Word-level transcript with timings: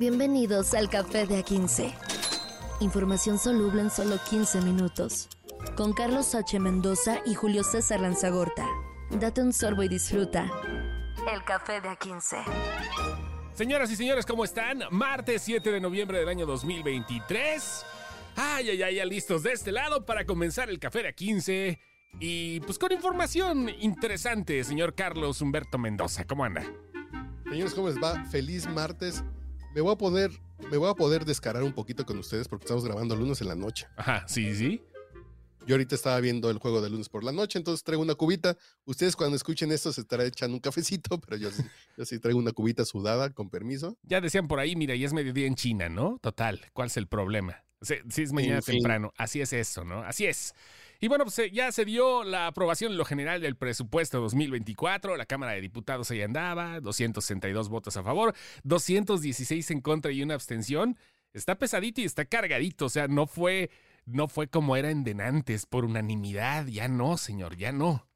Bienvenidos 0.00 0.72
al 0.72 0.88
Café 0.88 1.26
de 1.26 1.44
A15. 1.44 1.92
Información 2.80 3.38
soluble 3.38 3.82
en 3.82 3.90
solo 3.90 4.16
15 4.30 4.62
minutos. 4.62 5.28
Con 5.76 5.92
Carlos 5.92 6.34
H. 6.34 6.58
Mendoza 6.58 7.18
y 7.26 7.34
Julio 7.34 7.62
César 7.62 8.00
Lanzagorta. 8.00 8.66
Date 9.10 9.42
un 9.42 9.52
sorbo 9.52 9.82
y 9.82 9.88
disfruta. 9.88 10.50
El 11.30 11.44
Café 11.44 11.82
de 11.82 11.90
A15. 11.90 12.42
Señoras 13.52 13.90
y 13.90 13.96
señores, 13.96 14.24
¿cómo 14.24 14.42
están? 14.42 14.84
Martes 14.90 15.42
7 15.42 15.70
de 15.70 15.80
noviembre 15.82 16.18
del 16.18 16.30
año 16.30 16.46
2023. 16.46 17.84
Ay, 18.36 18.70
ay, 18.70 18.82
ay, 18.82 18.94
ya 18.94 19.04
listos 19.04 19.42
de 19.42 19.52
este 19.52 19.70
lado 19.70 20.06
para 20.06 20.24
comenzar 20.24 20.70
el 20.70 20.78
Café 20.78 21.02
de 21.02 21.14
A15. 21.14 21.78
Y 22.18 22.60
pues 22.60 22.78
con 22.78 22.90
información 22.90 23.68
interesante, 23.68 24.64
señor 24.64 24.94
Carlos 24.94 25.42
Humberto 25.42 25.76
Mendoza. 25.76 26.24
¿Cómo 26.24 26.42
anda? 26.42 26.64
Señores, 27.50 27.74
¿cómo 27.74 27.88
les 27.88 28.02
va? 28.02 28.24
Feliz 28.30 28.66
martes. 28.66 29.22
Me 29.74 29.80
voy 29.80 29.92
a 29.92 29.96
poder, 29.96 30.30
me 30.70 30.76
voy 30.76 30.90
a 30.90 30.94
poder 30.94 31.24
descarar 31.24 31.62
un 31.62 31.72
poquito 31.72 32.04
con 32.04 32.18
ustedes 32.18 32.48
porque 32.48 32.64
estamos 32.64 32.84
grabando 32.84 33.14
lunes 33.14 33.40
en 33.40 33.48
la 33.48 33.54
noche. 33.54 33.86
Ajá, 33.96 34.26
sí, 34.26 34.54
sí. 34.54 34.82
Yo 35.66 35.74
ahorita 35.74 35.94
estaba 35.94 36.18
viendo 36.20 36.50
el 36.50 36.58
juego 36.58 36.80
de 36.80 36.90
lunes 36.90 37.08
por 37.08 37.22
la 37.22 37.32
noche, 37.32 37.58
entonces 37.58 37.84
traigo 37.84 38.02
una 38.02 38.14
cubita. 38.14 38.56
Ustedes 38.84 39.14
cuando 39.14 39.36
escuchen 39.36 39.70
esto 39.70 39.92
se 39.92 40.00
estará 40.00 40.24
echando 40.24 40.54
un 40.56 40.60
cafecito, 40.60 41.20
pero 41.20 41.36
yo 41.36 41.50
sí, 41.52 41.62
yo 41.96 42.04
sí 42.04 42.18
traigo 42.18 42.38
una 42.40 42.52
cubita 42.52 42.84
sudada, 42.84 43.30
con 43.30 43.48
permiso. 43.50 43.96
Ya 44.02 44.20
decían 44.20 44.48
por 44.48 44.58
ahí, 44.58 44.74
mira, 44.74 44.96
ya 44.96 45.06
es 45.06 45.12
mediodía 45.12 45.46
en 45.46 45.54
China, 45.54 45.88
¿no? 45.88 46.18
Total, 46.20 46.60
¿cuál 46.72 46.88
es 46.88 46.96
el 46.96 47.06
problema? 47.06 47.62
Sí, 47.82 47.94
sí 48.10 48.22
es 48.22 48.32
mañana 48.32 48.56
En 48.56 48.62
fin. 48.62 48.74
temprano, 48.76 49.12
así 49.16 49.40
es 49.40 49.52
eso, 49.52 49.84
¿no? 49.84 50.00
Así 50.02 50.26
es. 50.26 50.54
Y 51.02 51.08
bueno, 51.08 51.24
pues 51.24 51.38
eh, 51.38 51.50
ya 51.50 51.72
se 51.72 51.86
dio 51.86 52.24
la 52.24 52.46
aprobación 52.46 52.92
en 52.92 52.98
lo 52.98 53.06
general 53.06 53.40
del 53.40 53.56
presupuesto 53.56 54.20
2024. 54.20 55.16
La 55.16 55.24
Cámara 55.24 55.52
de 55.52 55.62
Diputados 55.62 56.10
ahí 56.10 56.20
andaba, 56.20 56.78
262 56.80 57.70
votos 57.70 57.96
a 57.96 58.02
favor, 58.02 58.34
216 58.64 59.70
en 59.70 59.80
contra 59.80 60.12
y 60.12 60.22
una 60.22 60.34
abstención. 60.34 60.98
Está 61.32 61.56
pesadito 61.58 62.02
y 62.02 62.04
está 62.04 62.26
cargadito, 62.26 62.84
o 62.86 62.88
sea, 62.90 63.08
no 63.08 63.26
fue, 63.26 63.70
no 64.04 64.28
fue 64.28 64.48
como 64.48 64.76
era 64.76 64.90
en 64.90 65.02
denantes 65.02 65.64
por 65.64 65.86
unanimidad. 65.86 66.66
Ya 66.66 66.86
no, 66.88 67.16
señor, 67.16 67.56
ya 67.56 67.72
no. 67.72 68.06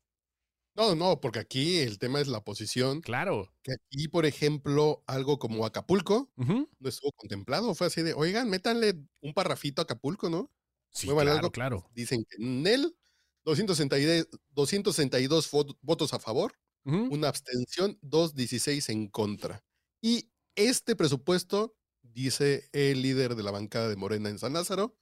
No, 0.77 0.95
no, 0.95 1.21
porque 1.21 1.39
aquí 1.39 1.79
el 1.79 1.98
tema 1.98 2.21
es 2.21 2.29
la 2.29 2.43
posición. 2.45 3.01
Claro. 3.01 3.51
Que 3.63 3.73
aquí, 3.73 4.09
por 4.09 4.27
ejemplo, 4.27 5.05
algo 5.07 5.39
como 5.39 5.65
Acapulco 5.65 6.31
no 6.37 6.69
estuvo 6.83 7.13
contemplado. 7.13 7.75
Fue 7.75 7.87
así 7.87 8.03
de, 8.03 8.13
oigan, 8.13 8.51
métanle 8.51 8.95
un 9.23 9.33
parrafito 9.33 9.81
a 9.81 9.85
Acapulco, 9.85 10.29
¿no? 10.29 10.51
Sí, 10.95 11.09
claro, 11.09 11.33
algo. 11.33 11.50
claro. 11.50 11.91
Dicen 11.95 12.25
que 12.25 12.42
en 12.42 12.67
él, 12.67 12.97
262, 13.45 14.28
262 14.50 15.51
vo- 15.53 15.77
votos 15.83 16.14
a 16.14 16.19
favor, 16.19 16.55
una 16.86 17.28
abstención, 17.28 17.98
216 18.03 18.89
en 18.91 19.09
contra. 19.09 19.64
Y 20.03 20.31
este 20.55 20.95
presupuesto, 20.95 21.75
dice 22.03 22.69
el 22.73 23.01
líder 23.03 23.34
de 23.36 23.42
la 23.42 23.51
bancada 23.51 23.89
de 23.89 23.97
Morena 23.97 24.28
en 24.28 24.39
San 24.39 24.53
Lázaro, 24.53 24.97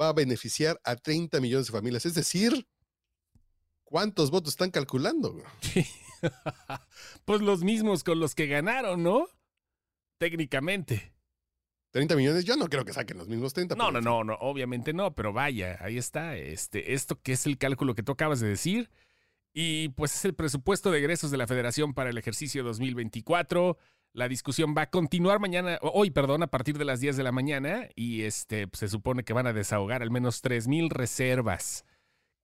va 0.00 0.08
a 0.10 0.12
beneficiar 0.12 0.80
a 0.84 0.94
30 0.96 1.40
millones 1.40 1.66
de 1.66 1.72
familias. 1.72 2.06
Es 2.06 2.14
decir, 2.14 2.68
¿cuántos 3.84 4.30
votos 4.30 4.52
están 4.52 4.70
calculando? 4.70 5.42
pues 7.24 7.40
los 7.40 7.62
mismos 7.62 8.04
con 8.04 8.20
los 8.20 8.34
que 8.34 8.46
ganaron, 8.46 9.02
¿no? 9.02 9.26
Técnicamente. 10.18 11.12
30 11.96 12.14
millones, 12.14 12.44
yo 12.44 12.56
no 12.56 12.68
creo 12.68 12.84
que 12.84 12.92
saquen 12.92 13.16
los 13.16 13.26
mismos 13.26 13.54
30. 13.54 13.74
No, 13.74 13.90
no, 13.90 14.02
no, 14.02 14.22
no, 14.22 14.34
obviamente 14.34 14.92
no, 14.92 15.14
pero 15.14 15.32
vaya, 15.32 15.78
ahí 15.80 15.96
está. 15.96 16.36
Este, 16.36 16.92
esto 16.92 17.18
que 17.22 17.32
es 17.32 17.46
el 17.46 17.56
cálculo 17.56 17.94
que 17.94 18.02
tú 18.02 18.12
acabas 18.12 18.38
de 18.40 18.48
decir. 18.48 18.90
Y 19.54 19.88
pues 19.88 20.14
es 20.14 20.26
el 20.26 20.34
presupuesto 20.34 20.90
de 20.90 20.98
egresos 20.98 21.30
de 21.30 21.38
la 21.38 21.46
Federación 21.46 21.94
para 21.94 22.10
el 22.10 22.18
ejercicio 22.18 22.62
2024. 22.64 23.78
La 24.12 24.28
discusión 24.28 24.74
va 24.76 24.82
a 24.82 24.90
continuar 24.90 25.40
mañana, 25.40 25.78
hoy, 25.80 26.10
perdón, 26.10 26.42
a 26.42 26.48
partir 26.48 26.76
de 26.76 26.84
las 26.84 27.00
10 27.00 27.16
de 27.16 27.22
la 27.22 27.32
mañana. 27.32 27.88
Y 27.94 28.24
este, 28.24 28.68
pues, 28.68 28.80
se 28.80 28.88
supone 28.88 29.24
que 29.24 29.32
van 29.32 29.46
a 29.46 29.54
desahogar 29.54 30.02
al 30.02 30.10
menos 30.10 30.42
3 30.42 30.68
mil 30.68 30.90
reservas, 30.90 31.86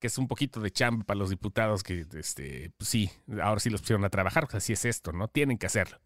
que 0.00 0.06
es 0.06 0.17
un 0.17 0.28
poquito 0.28 0.61
de 0.61 0.70
chamba 0.70 1.05
para 1.05 1.18
los 1.18 1.29
diputados 1.29 1.83
que, 1.83 2.07
este, 2.14 2.70
pues 2.79 2.89
sí, 2.89 3.11
ahora 3.42 3.61
sí 3.61 3.68
los 3.68 3.83
pusieron 3.83 4.07
a 4.07 4.08
trabajar, 4.08 4.45
pues 4.45 4.64
así 4.64 4.73
es 4.73 4.86
esto, 4.86 5.12
¿no? 5.12 5.29
Tienen 5.29 5.58
que 5.58 5.67
hacerlo. 5.67 5.98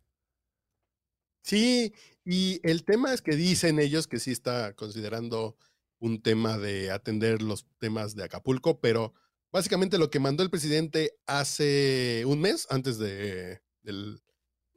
Sí, 1.46 1.94
y 2.24 2.58
el 2.68 2.84
tema 2.84 3.14
es 3.14 3.22
que 3.22 3.36
dicen 3.36 3.78
ellos 3.78 4.08
que 4.08 4.18
sí 4.18 4.32
está 4.32 4.74
considerando 4.74 5.56
un 6.00 6.20
tema 6.20 6.58
de 6.58 6.90
atender 6.90 7.40
los 7.40 7.66
temas 7.78 8.16
de 8.16 8.24
Acapulco, 8.24 8.80
pero 8.80 9.14
básicamente 9.52 9.96
lo 9.96 10.10
que 10.10 10.18
mandó 10.18 10.42
el 10.42 10.50
presidente 10.50 11.16
hace 11.24 12.24
un 12.26 12.40
mes, 12.40 12.66
antes 12.68 12.98
de, 12.98 13.60
del, 13.82 14.20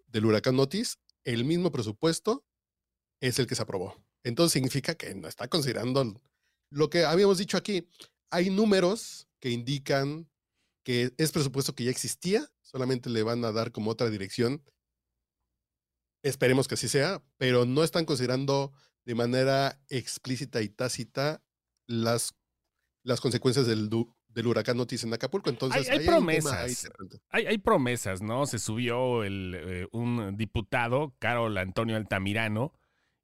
del 0.05 0.25
huracán 0.25 0.59
Otis, 0.59 0.99
el 1.23 1.43
mismo 1.43 1.71
presupuesto 1.71 2.45
es 3.19 3.39
el 3.39 3.47
que 3.47 3.55
se 3.55 3.63
aprobó. 3.63 3.95
Entonces 4.23 4.53
significa 4.53 4.93
que 4.93 5.15
no 5.15 5.27
está 5.27 5.47
considerando 5.47 6.21
lo 6.69 6.91
que 6.91 7.03
habíamos 7.03 7.39
dicho 7.39 7.57
aquí. 7.57 7.89
Hay 8.29 8.51
números 8.51 9.27
que 9.39 9.49
indican 9.49 10.29
que 10.83 11.13
es 11.17 11.31
presupuesto 11.31 11.73
que 11.73 11.85
ya 11.85 11.91
existía, 11.91 12.47
solamente 12.61 13.09
le 13.09 13.23
van 13.23 13.43
a 13.43 13.51
dar 13.51 13.71
como 13.71 13.89
otra 13.89 14.11
dirección 14.11 14.63
Esperemos 16.21 16.67
que 16.67 16.75
así 16.75 16.87
sea, 16.87 17.23
pero 17.37 17.65
no 17.65 17.83
están 17.83 18.05
considerando 18.05 18.73
de 19.05 19.15
manera 19.15 19.79
explícita 19.89 20.61
y 20.61 20.69
tácita 20.69 21.41
las, 21.87 22.35
las 23.03 23.21
consecuencias 23.21 23.65
del, 23.65 23.89
del 24.27 24.47
huracán 24.47 24.79
Otis 24.79 25.03
en 25.03 25.13
Acapulco. 25.13 25.49
Entonces, 25.49 25.89
hay 25.89 25.99
ahí 25.99 26.05
promesas. 26.05 26.89
Hay, 27.29 27.45
hay 27.45 27.57
promesas, 27.57 28.21
¿no? 28.21 28.45
Se 28.45 28.59
subió 28.59 29.23
el, 29.23 29.55
eh, 29.57 29.87
un 29.91 30.35
diputado, 30.37 31.15
Carol 31.19 31.57
Antonio 31.57 31.95
Altamirano, 31.95 32.73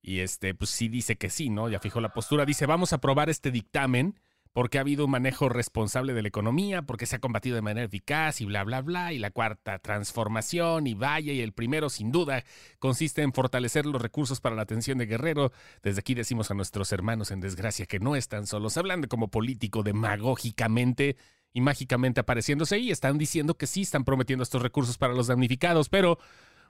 y 0.02 0.20
este, 0.20 0.54
pues 0.54 0.70
sí 0.70 0.88
dice 0.88 1.18
que 1.18 1.30
sí, 1.30 1.50
¿no? 1.50 1.70
Ya 1.70 1.80
fijó 1.80 2.00
la 2.00 2.14
postura. 2.14 2.46
Dice, 2.46 2.66
vamos 2.66 2.94
a 2.94 2.98
aprobar 2.98 3.30
este 3.30 3.52
dictamen 3.52 4.20
porque 4.56 4.78
ha 4.78 4.82
habido 4.82 5.04
un 5.04 5.12
manejo 5.12 5.50
responsable 5.50 6.14
de 6.14 6.22
la 6.22 6.30
economía, 6.30 6.82
porque 6.82 7.06
se 7.06 7.18
ha 7.18 7.20
combatido 7.20 7.58
de 7.58 7.62
manera 7.62 7.86
eficaz 7.86 8.40
y 8.40 8.46
bla, 8.46 8.64
bla, 8.64 8.82
bla. 8.82 9.12
Y 9.12 9.20
la 9.20 9.30
cuarta, 9.30 9.80
transformación 9.80 10.88
y 10.88 10.94
vaya. 10.94 11.34
Y 11.34 11.42
el 11.42 11.52
primero, 11.52 11.90
sin 11.90 12.10
duda, 12.10 12.42
consiste 12.80 13.22
en 13.22 13.34
fortalecer 13.34 13.86
los 13.86 14.02
recursos 14.02 14.40
para 14.40 14.56
la 14.56 14.62
atención 14.62 14.98
de 14.98 15.08
Guerrero. 15.08 15.52
Desde 15.84 16.00
aquí 16.00 16.14
decimos 16.14 16.52
a 16.52 16.54
nuestros 16.54 16.94
hermanos 16.94 17.32
en 17.32 17.42
desgracia 17.42 17.86
que 17.86 18.00
no 18.00 18.16
están 18.16 18.48
solos, 18.48 18.78
hablando 18.78 19.10
como 19.10 19.30
político 19.30 19.84
demagógicamente 19.84 21.18
y 21.52 21.60
mágicamente 21.60 22.22
apareciéndose 22.22 22.80
y 22.80 22.92
están 22.92 23.18
diciendo 23.18 23.58
que 23.58 23.68
sí 23.68 23.82
están 23.82 24.06
prometiendo 24.06 24.44
estos 24.44 24.62
recursos 24.62 24.98
para 24.98 25.14
los 25.14 25.28
damnificados, 25.28 25.90
pero 25.90 26.18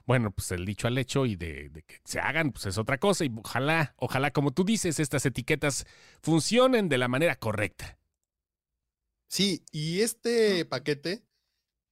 bueno, 0.06 0.30
pues 0.30 0.52
el 0.52 0.64
dicho 0.64 0.86
al 0.86 0.96
hecho 0.98 1.26
y 1.26 1.34
de, 1.34 1.68
de 1.68 1.82
que 1.82 1.96
se 2.04 2.20
hagan, 2.20 2.52
pues 2.52 2.66
es 2.66 2.78
otra 2.78 2.98
cosa 2.98 3.24
y 3.24 3.32
ojalá, 3.36 3.94
ojalá, 3.98 4.32
como 4.32 4.52
tú 4.52 4.64
dices, 4.64 5.00
estas 5.00 5.26
etiquetas 5.26 5.84
funcionen 6.22 6.88
de 6.88 6.98
la 6.98 7.08
manera 7.08 7.36
correcta. 7.36 7.98
Sí, 9.28 9.64
y 9.72 10.00
este 10.00 10.64
paquete 10.64 11.26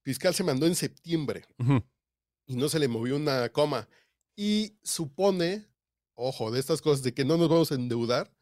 fiscal 0.01 0.33
se 0.33 0.45
mandó 0.45 0.65
en 0.65 0.75
septiembre 0.75 1.45
y 2.45 2.55
no 2.55 2.69
se 2.69 2.79
le 2.79 2.87
movió 2.87 3.17
una 3.17 3.49
coma. 3.49 3.89
Y 4.37 4.77
supone, 4.83 5.67
ojo, 6.13 6.51
de 6.51 6.59
estas 6.59 6.81
cosas 6.81 7.03
de 7.03 7.13
que 7.13 7.25
no 7.25 7.37
nos 7.37 7.49
vamos 7.49 7.71
a 7.71 7.75
endeudar, 7.75 8.33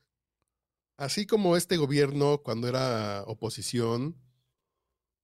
así 0.97 1.25
como 1.25 1.57
este 1.57 1.77
gobierno 1.77 2.43
cuando 2.43 2.67
era 2.67 3.23
oposición 3.23 4.19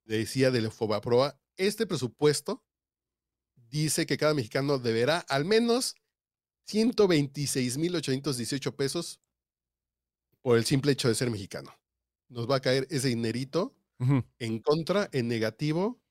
decía 0.05 0.49
del 0.49 0.71
Fobaproa, 0.71 1.39
este 1.55 1.85
presupuesto 1.85 2.65
dice 3.69 4.05
que 4.05 4.17
cada 4.17 4.33
mexicano 4.33 4.79
deberá 4.79 5.19
al 5.19 5.45
menos 5.45 5.95
126.818 6.67 8.75
pesos 8.75 9.21
por 10.41 10.57
el 10.57 10.65
simple 10.65 10.91
hecho 10.91 11.07
de 11.07 11.15
ser 11.15 11.31
mexicano. 11.31 11.73
Nos 12.29 12.49
va 12.49 12.57
a 12.57 12.61
caer 12.61 12.87
ese 12.89 13.09
dinerito 13.09 13.75
en 14.39 14.59
contra, 14.59 15.09
en 15.11 15.27
negativo, 15.27 16.01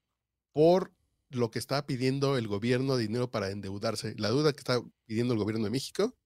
por 0.53 0.93
lo 1.31 1.51
que 1.51 1.59
está 1.59 1.87
pidiendo 1.87 2.37
el 2.37 2.49
gobierno 2.49 2.97
de 2.97 3.07
dinero 3.07 3.31
para 3.31 3.51
endeudarse. 3.51 4.15
La 4.19 4.29
deuda 4.29 4.53
que 4.53 4.59
está 4.59 4.83
pidiendo 5.07 5.35
el 5.35 5.39
gobierno 5.39 5.65
de 5.65 5.71
México 5.71 6.17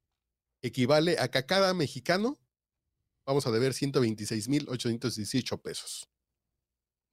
equivale 0.62 1.18
a 1.18 1.28
que 1.28 1.38
a 1.38 1.46
cada 1.46 1.74
mexicano 1.74 2.40
vamos 3.26 3.46
a 3.46 3.50
deber 3.50 3.72
126.818 3.72 5.60
pesos. 5.60 6.08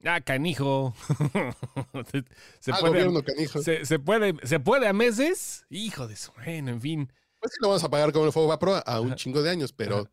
Ah, 0.03 0.21
canijo. 0.21 0.93
se, 2.59 2.71
Ah, 2.71 2.77
puede, 2.79 3.03
gobierno 3.03 3.23
canijo. 3.23 3.61
se, 3.61 3.85
se 3.85 3.99
puede, 3.99 4.35
se 4.47 4.59
puede 4.59 4.87
a 4.87 4.93
meses. 4.93 5.65
Hijo 5.69 6.07
de 6.07 6.15
su, 6.15 6.31
bueno, 6.33 6.71
en 6.71 6.81
fin. 6.81 7.13
Pues 7.39 7.53
sí 7.53 7.57
lo 7.61 7.67
vamos 7.69 7.83
a 7.83 7.89
pagar 7.89 8.11
como 8.11 8.25
el 8.25 8.31
FOBAPROA 8.31 8.79
a 8.79 9.01
un 9.01 9.15
chingo 9.15 9.41
de 9.41 9.49
años, 9.49 9.71
pero 9.73 9.99
Ajá. 9.99 10.11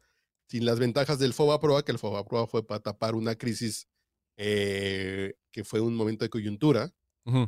sin 0.48 0.64
las 0.64 0.78
ventajas 0.78 1.18
del 1.18 1.34
FOBAPROA, 1.34 1.84
que 1.84 1.92
el 1.92 1.98
FOBAPROA 1.98 2.46
fue 2.46 2.66
para 2.66 2.80
tapar 2.80 3.14
una 3.14 3.34
crisis 3.36 3.88
eh, 4.36 5.34
que 5.52 5.64
fue 5.64 5.80
un 5.80 5.94
momento 5.96 6.24
de 6.24 6.30
coyuntura, 6.30 6.92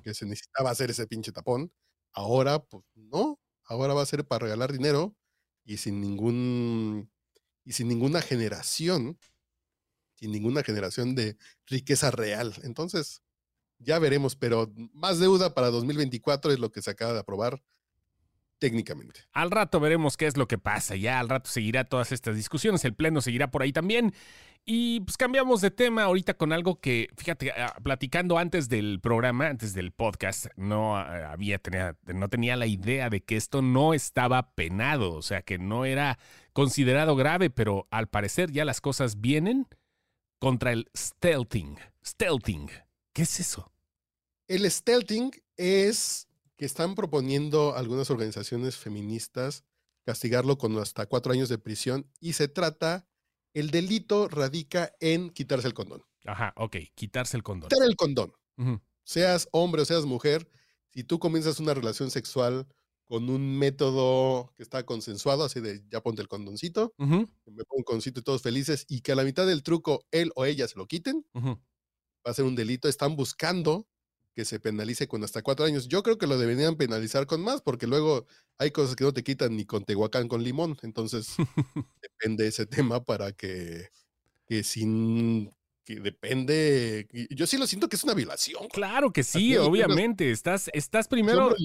que 0.02 0.12
se 0.14 0.26
necesitaba 0.26 0.70
hacer 0.70 0.90
ese 0.90 1.06
pinche 1.06 1.30
tapón. 1.30 1.72
Ahora, 2.12 2.58
pues 2.64 2.82
no, 2.96 3.38
ahora 3.64 3.94
va 3.94 4.02
a 4.02 4.06
ser 4.06 4.24
para 4.26 4.44
regalar 4.46 4.72
dinero 4.72 5.14
y 5.64 5.76
sin 5.76 6.00
ningún 6.00 7.08
y 7.64 7.72
sin 7.74 7.86
ninguna 7.86 8.20
generación, 8.20 9.18
sin 10.18 10.32
ninguna 10.32 10.62
generación 10.62 11.14
de 11.14 11.36
riqueza 11.66 12.10
real. 12.10 12.54
Entonces, 12.64 13.22
ya 13.78 13.98
veremos, 13.98 14.34
pero 14.34 14.72
más 14.92 15.18
deuda 15.20 15.54
para 15.54 15.70
2024 15.70 16.52
es 16.52 16.58
lo 16.58 16.72
que 16.72 16.82
se 16.82 16.90
acaba 16.90 17.12
de 17.12 17.20
aprobar 17.20 17.62
técnicamente. 18.58 19.20
Al 19.32 19.52
rato 19.52 19.78
veremos 19.78 20.16
qué 20.16 20.26
es 20.26 20.36
lo 20.36 20.48
que 20.48 20.58
pasa, 20.58 20.96
ya 20.96 21.20
al 21.20 21.28
rato 21.28 21.48
seguirá 21.48 21.84
todas 21.84 22.10
estas 22.10 22.34
discusiones, 22.34 22.84
el 22.84 22.94
pleno 22.94 23.20
seguirá 23.20 23.50
por 23.50 23.62
ahí 23.62 23.72
también. 23.72 24.12
Y 24.64 25.00
pues 25.00 25.16
cambiamos 25.16 25.60
de 25.60 25.70
tema 25.70 26.02
ahorita 26.02 26.34
con 26.34 26.52
algo 26.52 26.80
que, 26.80 27.08
fíjate, 27.16 27.52
ah, 27.52 27.74
platicando 27.82 28.36
antes 28.36 28.68
del 28.68 29.00
programa, 29.00 29.46
antes 29.46 29.72
del 29.72 29.92
podcast, 29.92 30.46
no 30.56 30.96
ah, 30.96 31.30
había 31.32 31.58
tenía, 31.58 31.96
no 32.06 32.28
tenía 32.28 32.56
la 32.56 32.66
idea 32.66 33.08
de 33.08 33.22
que 33.22 33.36
esto 33.36 33.62
no 33.62 33.94
estaba 33.94 34.54
penado, 34.54 35.14
o 35.14 35.22
sea, 35.22 35.40
que 35.42 35.58
no 35.58 35.84
era 35.84 36.18
considerado 36.52 37.16
grave, 37.16 37.48
pero 37.48 37.86
al 37.90 38.08
parecer 38.08 38.50
ya 38.50 38.64
las 38.64 38.80
cosas 38.80 39.20
vienen 39.20 39.68
contra 40.38 40.72
el 40.72 40.90
stealthing. 40.96 41.76
Stealthing, 42.04 42.70
¿qué 43.12 43.22
es 43.22 43.40
eso? 43.40 43.72
El 44.46 44.70
stealthing 44.70 45.30
es 45.56 46.28
que 46.56 46.64
están 46.64 46.94
proponiendo 46.94 47.76
algunas 47.76 48.10
organizaciones 48.10 48.76
feministas 48.76 49.64
castigarlo 50.08 50.56
con 50.56 50.78
hasta 50.78 51.04
cuatro 51.04 51.32
años 51.34 51.50
de 51.50 51.58
prisión 51.58 52.10
y 52.18 52.32
se 52.32 52.48
trata, 52.48 53.06
el 53.52 53.70
delito 53.70 54.26
radica 54.26 54.90
en 55.00 55.28
quitarse 55.28 55.68
el 55.68 55.74
condón. 55.74 56.02
Ajá, 56.24 56.54
ok, 56.56 56.76
quitarse 56.94 57.36
el 57.36 57.42
condón. 57.42 57.68
Quitar 57.68 57.86
el 57.86 57.94
condón. 57.94 58.32
Seas 59.04 59.48
hombre 59.52 59.82
o 59.82 59.84
seas 59.84 60.06
mujer, 60.06 60.48
si 60.88 61.04
tú 61.04 61.18
comienzas 61.18 61.60
una 61.60 61.74
relación 61.74 62.10
sexual 62.10 62.66
con 63.08 63.30
un 63.30 63.58
método 63.58 64.52
que 64.54 64.62
está 64.62 64.84
consensuado, 64.84 65.42
así 65.42 65.60
de 65.60 65.82
ya 65.88 66.02
ponte 66.02 66.20
el 66.20 66.28
condoncito, 66.28 66.92
me 66.98 67.26
pongo 67.64 67.78
un 67.78 67.82
condoncito 67.82 68.20
y 68.20 68.22
todos 68.22 68.42
felices, 68.42 68.84
y 68.86 69.00
que 69.00 69.12
a 69.12 69.14
la 69.14 69.24
mitad 69.24 69.46
del 69.46 69.62
truco 69.62 70.06
él 70.10 70.30
o 70.36 70.44
ella 70.44 70.68
se 70.68 70.76
lo 70.76 70.86
quiten, 70.86 71.24
va 71.34 71.56
a 72.24 72.34
ser 72.34 72.44
un 72.44 72.54
delito. 72.54 72.86
Están 72.86 73.16
buscando 73.16 73.88
que 74.34 74.44
se 74.44 74.60
penalice 74.60 75.08
con 75.08 75.24
hasta 75.24 75.40
cuatro 75.40 75.64
años. 75.64 75.88
Yo 75.88 76.02
creo 76.02 76.18
que 76.18 76.26
lo 76.26 76.38
deberían 76.38 76.76
penalizar 76.76 77.26
con 77.26 77.40
más, 77.40 77.62
porque 77.62 77.86
luego 77.86 78.26
hay 78.58 78.72
cosas 78.72 78.94
que 78.94 79.04
no 79.04 79.14
te 79.14 79.24
quitan 79.24 79.56
ni 79.56 79.64
con 79.64 79.84
Tehuacán 79.84 80.28
con 80.28 80.44
limón. 80.44 80.76
Entonces, 80.82 81.34
depende 82.02 82.46
ese 82.46 82.66
tema 82.66 83.02
para 83.02 83.32
que, 83.32 83.88
que 84.46 84.62
sin 84.62 85.50
que 85.82 85.98
depende. 85.98 87.08
Yo 87.30 87.46
sí 87.46 87.56
lo 87.56 87.66
siento 87.66 87.88
que 87.88 87.96
es 87.96 88.04
una 88.04 88.12
violación. 88.12 88.68
Claro 88.68 89.14
que 89.14 89.24
sí, 89.24 89.56
obviamente. 89.56 90.30
Estás, 90.30 90.68
estás 90.74 91.08
primero. 91.08 91.56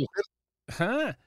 Ajá 0.67 1.17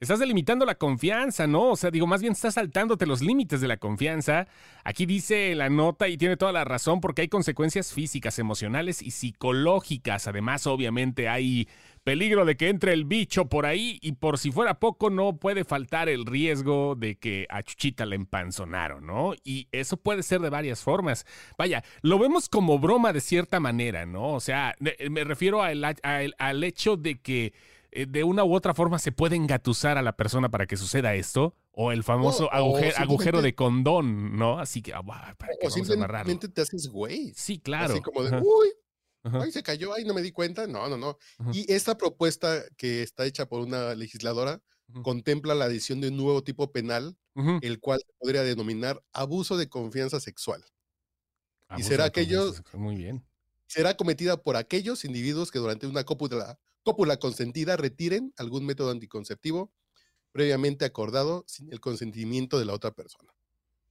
estás 0.00 0.18
delimitando 0.18 0.66
la 0.66 0.74
confianza, 0.74 1.46
¿no? 1.46 1.70
O 1.70 1.76
sea, 1.76 1.90
digo, 1.90 2.06
más 2.06 2.20
bien 2.20 2.34
estás 2.34 2.54
saltándote 2.54 3.06
los 3.06 3.22
límites 3.22 3.60
de 3.60 3.68
la 3.68 3.78
confianza. 3.78 4.46
Aquí 4.84 5.06
dice 5.06 5.54
la 5.54 5.70
nota 5.70 6.08
y 6.08 6.18
tiene 6.18 6.36
toda 6.36 6.52
la 6.52 6.64
razón 6.64 7.00
porque 7.00 7.22
hay 7.22 7.28
consecuencias 7.28 7.92
físicas, 7.92 8.38
emocionales 8.38 9.00
y 9.00 9.10
psicológicas. 9.10 10.26
Además, 10.28 10.66
obviamente 10.66 11.28
hay 11.28 11.66
peligro 12.04 12.44
de 12.44 12.56
que 12.56 12.68
entre 12.68 12.92
el 12.92 13.04
bicho 13.04 13.46
por 13.46 13.66
ahí 13.66 13.98
y 14.00 14.12
por 14.12 14.38
si 14.38 14.52
fuera 14.52 14.78
poco 14.78 15.10
no 15.10 15.38
puede 15.38 15.64
faltar 15.64 16.08
el 16.08 16.24
riesgo 16.24 16.94
de 16.94 17.16
que 17.16 17.46
a 17.48 17.62
Chuchita 17.62 18.06
le 18.06 18.16
empanzonaron, 18.16 19.06
¿no? 19.06 19.34
Y 19.42 19.66
eso 19.72 19.96
puede 19.96 20.22
ser 20.22 20.40
de 20.40 20.50
varias 20.50 20.82
formas. 20.82 21.26
Vaya, 21.58 21.82
lo 22.02 22.18
vemos 22.18 22.48
como 22.48 22.78
broma 22.78 23.12
de 23.12 23.20
cierta 23.20 23.60
manera, 23.60 24.06
¿no? 24.06 24.34
O 24.34 24.40
sea, 24.40 24.76
me 24.78 25.24
refiero 25.24 25.62
al, 25.62 25.82
al 26.38 26.64
hecho 26.64 26.96
de 26.96 27.18
que 27.20 27.54
de 28.04 28.24
una 28.24 28.44
u 28.44 28.54
otra 28.54 28.74
forma 28.74 28.98
se 28.98 29.12
puede 29.12 29.36
engatusar 29.36 29.96
a 29.96 30.02
la 30.02 30.16
persona 30.16 30.50
para 30.50 30.66
que 30.66 30.76
suceda 30.76 31.14
esto, 31.14 31.54
o 31.72 31.92
el 31.92 32.04
famoso 32.04 32.52
agujero, 32.52 33.42
de 33.42 33.54
condón, 33.54 34.36
¿no? 34.36 34.58
Así 34.58 34.82
que, 34.82 34.92
ah, 34.92 35.02
para 35.02 35.34
que 35.60 35.66
o 35.66 35.70
simplemente 35.70 36.48
te 36.48 36.62
haces 36.62 36.88
güey. 36.88 37.32
Sí, 37.34 37.58
claro. 37.58 37.94
Así 37.94 38.02
como 38.02 38.22
de, 38.22 38.38
uy, 38.38 38.68
ay, 39.24 39.52
se 39.52 39.62
cayó, 39.62 39.94
ay, 39.94 40.04
no 40.04 40.14
me 40.14 40.22
di 40.22 40.32
cuenta. 40.32 40.66
No, 40.66 40.88
no, 40.88 40.96
no. 40.96 41.18
Y 41.52 41.70
esta 41.72 41.96
propuesta 41.96 42.64
que 42.76 43.02
está 43.02 43.26
hecha 43.26 43.46
por 43.46 43.60
una 43.60 43.94
legisladora 43.94 44.62
contempla 45.02 45.54
la 45.54 45.66
adición 45.66 46.00
de 46.00 46.08
un 46.08 46.16
nuevo 46.16 46.42
tipo 46.42 46.72
penal, 46.72 47.16
el 47.62 47.80
cual 47.80 48.00
se 48.00 48.12
podría 48.18 48.42
denominar 48.42 49.02
abuso 49.12 49.56
de 49.56 49.68
confianza 49.68 50.20
sexual. 50.20 50.64
y 51.76 51.82
será 51.82 52.04
aquellos. 52.04 52.62
Muy 52.72 52.96
bien. 52.96 53.24
Será 53.66 53.96
cometida 53.96 54.36
por 54.42 54.56
aquellos 54.56 55.04
individuos 55.04 55.50
que 55.50 55.58
durante 55.58 55.86
una 55.86 56.04
cópula 56.04 56.58
cópula 56.86 57.16
consentida 57.16 57.76
retiren 57.76 58.32
algún 58.36 58.64
método 58.64 58.92
anticonceptivo 58.92 59.72
previamente 60.30 60.84
acordado 60.84 61.44
sin 61.48 61.72
el 61.72 61.80
consentimiento 61.80 62.60
de 62.60 62.64
la 62.64 62.74
otra 62.74 62.92
persona. 62.92 63.32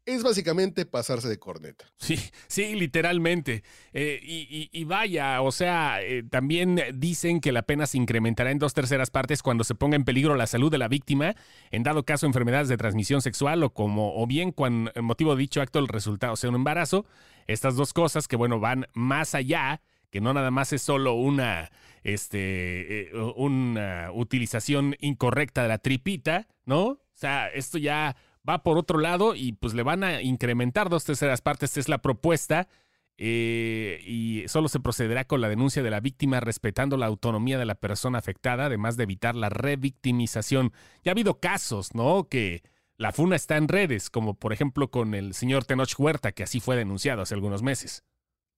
Es 0.06 0.24
básicamente 0.24 0.86
pasarse 0.86 1.28
de 1.28 1.38
corneta. 1.38 1.92
Sí, 1.98 2.18
sí, 2.48 2.74
literalmente. 2.76 3.64
Eh, 3.92 4.70
y, 4.72 4.84
vaya, 4.86 5.42
o 5.42 5.52
sea, 5.52 6.02
eh, 6.02 6.24
también 6.24 6.80
dicen 6.94 7.42
que 7.42 7.52
la 7.52 7.64
pena 7.64 7.86
se 7.86 7.98
incrementará 7.98 8.52
en 8.52 8.60
dos 8.60 8.74
terceras 8.74 9.10
partes 9.10 9.44
cuando 9.44 9.66
se 9.66 9.76
ponga 9.76 9.98
en 9.98 10.06
peligro 10.06 10.36
la 10.36 10.48
salud 10.48 10.72
de 10.72 10.78
la 10.78 10.88
víctima, 10.88 11.36
en 11.72 11.84
dado 11.84 12.06
caso 12.06 12.26
enfermedades 12.28 12.70
de 12.70 12.78
transmisión 12.78 13.22
sexual 13.22 13.62
o 13.62 13.74
como, 13.74 14.16
o 14.16 14.26
bien 14.26 14.54
el 14.94 15.04
motivo 15.04 15.36
de 15.36 15.42
dicho 15.42 15.62
acto 15.62 15.80
el 15.80 15.90
resultado 15.90 16.38
sea 16.38 16.50
un 16.50 16.56
embarazo. 16.56 17.06
Estas 17.48 17.76
dos 17.76 17.92
cosas 17.92 18.30
que, 18.30 18.38
bueno, 18.38 18.62
van 18.62 18.88
más 18.94 19.36
allá, 19.36 19.82
que 20.16 20.22
no 20.22 20.34
nada 20.34 20.50
más 20.50 20.72
es 20.72 20.82
solo 20.82 21.16
una 21.16 21.70
este, 22.06 23.10
eh, 23.10 23.14
una 23.36 24.12
utilización 24.14 24.96
incorrecta 25.02 25.64
de 25.64 25.68
la 25.68 25.78
tripita, 25.78 26.48
¿no? 26.64 26.84
O 26.86 27.00
sea, 27.16 27.50
esto 27.50 27.78
ya 27.78 28.16
va 28.48 28.64
por 28.64 28.78
otro 28.78 28.98
lado 28.98 29.36
y 29.36 29.52
pues 29.52 29.74
le 29.74 29.84
van 29.84 30.06
a 30.06 30.22
incrementar 30.22 30.88
dos 30.88 31.04
terceras 31.04 31.42
partes, 31.42 31.72
esta 31.72 31.82
es 31.82 31.90
la 31.90 31.98
propuesta. 31.98 32.70
Eh, 33.18 34.02
y 34.08 34.46
solo 34.48 34.70
se 34.70 34.80
procederá 34.80 35.26
con 35.26 35.42
la 35.42 35.50
denuncia 35.50 35.84
de 35.84 35.92
la 35.92 36.00
víctima 36.00 36.40
respetando 36.40 36.96
la 36.96 37.08
autonomía 37.08 37.58
de 37.58 37.66
la 37.66 37.76
persona 37.76 38.18
afectada, 38.18 38.68
además 38.68 38.96
de 38.96 39.04
evitar 39.04 39.36
la 39.36 39.50
revictimización. 39.50 40.72
Ya 41.04 41.12
ha 41.12 41.14
habido 41.14 41.42
casos, 41.42 41.94
¿no? 41.94 42.30
Que 42.30 42.64
la 42.96 43.12
funa 43.12 43.36
está 43.36 43.58
en 43.58 43.68
redes, 43.68 44.10
como 44.10 44.36
por 44.36 44.54
ejemplo 44.54 44.90
con 44.92 45.14
el 45.14 45.34
señor 45.34 45.66
Tenoch 45.66 45.94
Huerta, 46.00 46.32
que 46.32 46.44
así 46.44 46.62
fue 46.62 46.78
denunciado 46.78 47.24
hace 47.24 47.34
algunos 47.34 47.64
meses. 47.64 48.06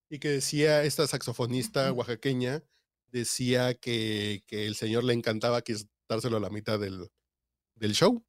Y 0.10 0.20
que 0.20 0.30
decía 0.30 0.84
esta 0.84 1.06
saxofonista 1.08 1.92
oaxaqueña 1.92 2.64
decía 3.12 3.74
que, 3.74 4.44
el 4.50 4.76
señor 4.76 5.04
le 5.04 5.14
encantaba 5.14 5.62
quitárselo 5.62 6.38
a 6.38 6.42
la 6.42 6.50
mitad 6.50 6.80
del, 6.80 7.10
del 7.76 7.94
show. 7.94 8.24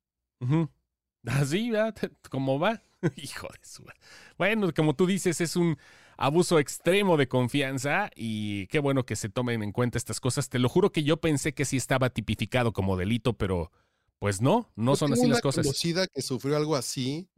Así, 1.25 1.71
¿verdad? 1.71 1.95
¿Cómo 2.31 2.59
va? 2.59 2.83
Hijo 3.17 3.49
de 3.49 3.69
su. 3.69 3.85
Bueno, 4.37 4.73
como 4.75 4.95
tú 4.95 5.07
dices, 5.07 5.41
es 5.41 5.57
un 5.57 5.77
abuso 6.17 6.59
extremo 6.59 7.17
de 7.17 7.29
confianza 7.29 8.11
y 8.17 8.67
qué 8.69 8.81
bueno 8.81 9.07
que 9.07 9.17
se 9.17 9.29
tomen 9.29 9.63
en 9.63 9.73
cuenta 9.73 9.99
estas 9.99 10.21
cosas. 10.21 10.49
Te 10.49 10.59
lo 10.59 10.69
juro 10.69 10.91
que 10.91 11.05
yo 11.05 11.19
pensé 11.19 11.55
que 11.55 11.65
sí 11.65 11.77
estaba 11.77 12.11
tipificado 12.11 12.73
como 12.73 12.97
delito, 12.97 13.37
pero 13.37 13.71
pues 14.19 14.41
no, 14.41 14.73
no 14.75 14.97
son 14.97 15.13
así 15.13 15.29
las 15.29 15.41
cosas. 15.41 15.65
conocida 15.65 16.07
que 16.09 16.23
sufrió 16.23 16.57
algo 16.57 16.75
así 16.75 17.29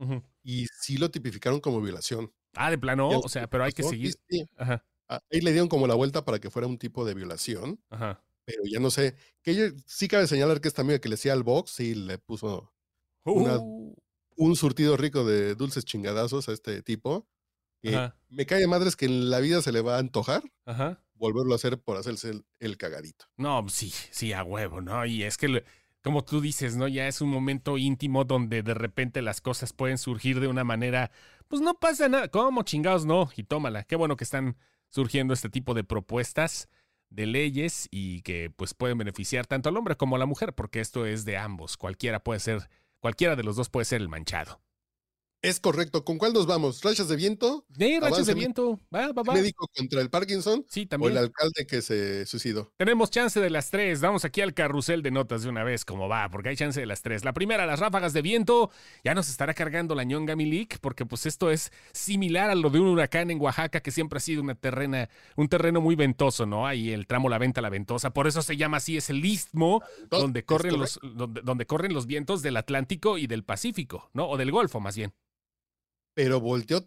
y 0.43 0.67
sí 0.81 0.97
lo 0.97 1.11
tipificaron 1.11 1.61
como 1.61 1.81
violación. 1.81 2.33
Ah, 2.55 2.71
de 2.71 2.79
plano, 2.79 3.09
o 3.09 3.29
sea, 3.29 3.49
pero 3.49 3.65
hay 3.65 3.73
que 3.73 3.83
seguir. 3.83 4.15
Ajá. 4.57 4.85
Ah, 5.09 5.23
ahí 5.31 5.41
le 5.41 5.53
dieron 5.53 5.69
como 5.69 5.87
la 5.87 5.95
vuelta 5.95 6.25
para 6.25 6.39
que 6.39 6.51
fuera 6.51 6.69
un 6.69 6.79
tipo 6.79 7.05
de 7.05 7.15
violación. 7.15 7.81
Ajá. 7.91 8.23
Pero 8.45 8.63
ya 8.65 8.81
no 8.81 8.91
sé. 8.91 9.17
Que 9.43 9.53
ella, 9.53 9.73
sí 9.87 10.09
cabe 10.09 10.27
señalar 10.27 10.61
que 10.61 10.69
esta 10.69 10.83
amiga 10.83 10.99
que 11.01 11.09
le 11.09 11.17
hacía 11.17 11.33
al 11.33 11.43
box, 11.43 11.73
sí 11.73 11.95
le 11.95 12.19
puso 12.19 12.73
uh. 13.25 13.95
un 14.37 14.57
surtido 14.57 14.97
rico 14.97 15.25
de 15.25 15.55
dulces 15.55 15.85
chingadazos 15.85 16.49
a 16.49 16.53
este 16.53 16.83
tipo. 16.83 17.29
me 17.83 18.47
cae 18.47 18.61
de 18.61 18.67
madres 18.67 18.97
que 18.97 19.07
en 19.07 19.31
la 19.31 19.41
vida 19.41 19.63
se 19.63 19.73
le 19.73 19.81
va 19.81 19.97
a 19.97 20.01
antojar 20.01 20.43
volverlo 21.21 21.53
a 21.53 21.57
hacer 21.57 21.79
por 21.79 21.97
hacerse 21.99 22.43
el, 22.59 22.77
cagadito. 22.79 23.27
No, 23.37 23.69
sí, 23.69 23.93
sí, 24.11 24.33
a 24.33 24.43
huevo, 24.43 24.81
¿no? 24.81 25.05
Y 25.05 25.23
es 25.23 25.37
que, 25.37 25.65
como 26.03 26.25
tú 26.25 26.41
dices, 26.41 26.77
¿no? 26.77 26.89
Ya 26.89 27.07
es 27.07 27.21
un 27.21 27.29
momento 27.29 27.79
íntimo 27.79 28.25
donde 28.25 28.63
de 28.63 28.75
repente 28.75 29.23
las 29.23 29.41
cosas 29.41 29.73
pueden 29.73 29.99
surgir 29.99 30.41
de 30.41 30.49
una 30.49 30.65
manera, 30.65 31.13
pues 31.51 31.61
no 31.61 31.75
pasa 31.75 32.09
nada. 32.09 32.29
¿Cómo 32.29 32.63
chingados 32.63 33.05
no? 33.05 33.29
Y 33.37 33.43
tómala. 33.43 33.83
Qué 33.83 33.97
bueno 33.97 34.17
que 34.17 34.23
están 34.23 34.57
surgiendo 34.89 35.35
este 35.35 35.51
tipo 35.51 35.75
de 35.75 35.83
propuestas 35.83 36.69
de 37.09 37.27
leyes 37.27 37.89
y 37.91 38.23
que 38.23 38.51
pues 38.55 38.73
pueden 38.73 38.99
beneficiar 38.99 39.49
tanto 39.49 39.69
al 39.69 39.77
hombre 39.77 39.97
como 39.97 40.15
a 40.15 40.21
la 40.21 40.27
mujer, 40.27 40.55
porque 40.55 40.79
esto 40.79 41.07
es 41.07 41.25
de 41.25 41.37
ambos. 41.37 41.77
Cualquiera 41.77 42.23
puede 42.23 42.39
ser, 42.39 42.71
cualquiera 43.01 43.35
de 43.35 43.43
los 43.43 43.57
dos 43.57 43.69
puede 43.69 43.85
ser 43.85 44.01
el 44.01 44.09
manchado. 44.09 44.61
Es 45.43 45.59
correcto. 45.59 46.05
¿Con 46.05 46.19
cuál 46.19 46.35
nos 46.35 46.47
vamos? 46.47 46.83
¿Rachas 46.83 47.09
de 47.09 47.17
viento? 47.17 47.65
Sí, 47.79 47.99
rachas 47.99 48.27
de 48.27 48.35
viento. 48.35 48.79
Va, 48.95 49.11
va, 49.13 49.23
va. 49.23 49.33
¿Médico 49.33 49.67
contra 49.75 50.03
el 50.03 50.11
Parkinson? 50.11 50.67
Sí, 50.69 50.85
también. 50.85 51.13
¿O 51.13 51.19
el 51.19 51.25
alcalde 51.25 51.67
que 51.67 51.81
se 51.81 52.27
suicidó? 52.27 52.71
Tenemos 52.77 53.11
chance 53.11 53.41
de 53.41 53.49
las 53.49 53.71
tres. 53.71 54.03
Vamos 54.03 54.27
aquí 54.27 54.43
al 54.43 54.53
carrusel 54.53 55.03
de 55.03 55.11
notas 55.11 55.43
de 55.43 55.49
una 55.49 55.65
vez, 55.65 55.87
como 55.87 56.11
va, 56.11 56.29
porque 56.29 56.51
hay 56.51 56.57
chance 56.57 56.79
de 56.79 56.85
las 56.85 57.01
tres. 57.01 57.25
La 57.25 57.33
primera, 57.33 57.65
las 57.65 57.81
ráfagas 57.81 58.13
de 58.13 58.21
viento. 58.21 58.71
Ya 59.03 59.15
nos 59.15 59.31
estará 59.31 59.55
cargando 59.55 59.95
la 59.95 60.05
ñonga 60.05 60.37
Milik, 60.37 60.79
porque 60.81 61.07
pues 61.07 61.25
esto 61.25 61.51
es 61.51 61.73
similar 61.93 62.51
a 62.51 62.55
lo 62.55 62.69
de 62.69 62.79
un 62.79 62.89
huracán 62.89 63.31
en 63.31 63.41
Oaxaca, 63.41 63.81
que 63.81 63.93
siempre 63.93 64.19
ha 64.19 64.21
sido 64.21 64.43
una 64.43 64.57
terrena, 64.57 65.09
un 65.37 65.49
terreno 65.49 65.81
muy 65.81 65.95
ventoso, 65.95 66.45
¿no? 66.45 66.67
Ahí 66.67 66.91
el 66.91 67.07
tramo 67.07 67.31
La 67.31 67.39
Venta, 67.39 67.63
La 67.63 67.71
Ventosa. 67.71 68.11
Por 68.11 68.27
eso 68.27 68.43
se 68.43 68.59
llama 68.59 68.77
así, 68.77 68.99
es 68.99 69.09
el 69.09 69.25
istmo 69.25 69.83
donde 70.11 70.45
corren, 70.45 70.79
los, 70.79 71.01
donde, 71.03 71.41
donde 71.41 71.65
corren 71.65 71.95
los 71.95 72.05
vientos 72.05 72.43
del 72.43 72.59
Atlántico 72.59 73.17
y 73.17 73.27
del 73.27 73.43
Pacífico, 73.43 74.11
¿no? 74.13 74.29
O 74.29 74.37
del 74.37 74.51
Golfo, 74.51 74.81
más 74.81 74.97
bien 74.97 75.15
pero 76.15 76.41
volteó 76.41 76.87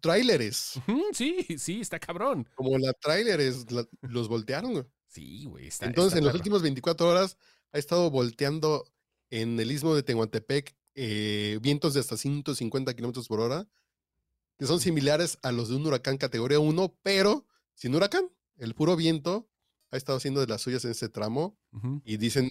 tráileres. 0.00 0.80
Sí, 1.12 1.46
sí, 1.58 1.80
está 1.80 1.98
cabrón. 1.98 2.48
Como 2.54 2.78
la 2.78 2.92
tráileres 2.92 3.66
los 4.00 4.28
voltearon. 4.28 4.88
Sí, 5.06 5.44
güey. 5.44 5.68
Está, 5.68 5.86
Entonces, 5.86 6.18
en 6.18 6.24
las 6.24 6.34
últimas 6.34 6.62
24 6.62 7.08
horas 7.08 7.36
ha 7.72 7.78
estado 7.78 8.10
volteando 8.10 8.84
en 9.30 9.58
el 9.60 9.70
istmo 9.70 9.94
de 9.94 10.02
Tehuantepec 10.02 10.74
eh, 10.94 11.58
vientos 11.62 11.94
de 11.94 12.00
hasta 12.00 12.16
150 12.16 12.94
kilómetros 12.94 13.28
por 13.28 13.40
hora, 13.40 13.66
que 14.58 14.66
son 14.66 14.80
similares 14.80 15.38
a 15.42 15.52
los 15.52 15.68
de 15.68 15.76
un 15.76 15.86
huracán 15.86 16.18
categoría 16.18 16.60
1, 16.60 16.98
pero 17.02 17.46
sin 17.74 17.94
huracán. 17.94 18.28
El 18.58 18.74
puro 18.74 18.96
viento 18.96 19.48
ha 19.90 19.96
estado 19.96 20.18
haciendo 20.18 20.40
de 20.40 20.46
las 20.46 20.60
suyas 20.62 20.84
en 20.84 20.90
ese 20.92 21.08
tramo 21.08 21.58
y 22.04 22.16
dicen, 22.18 22.50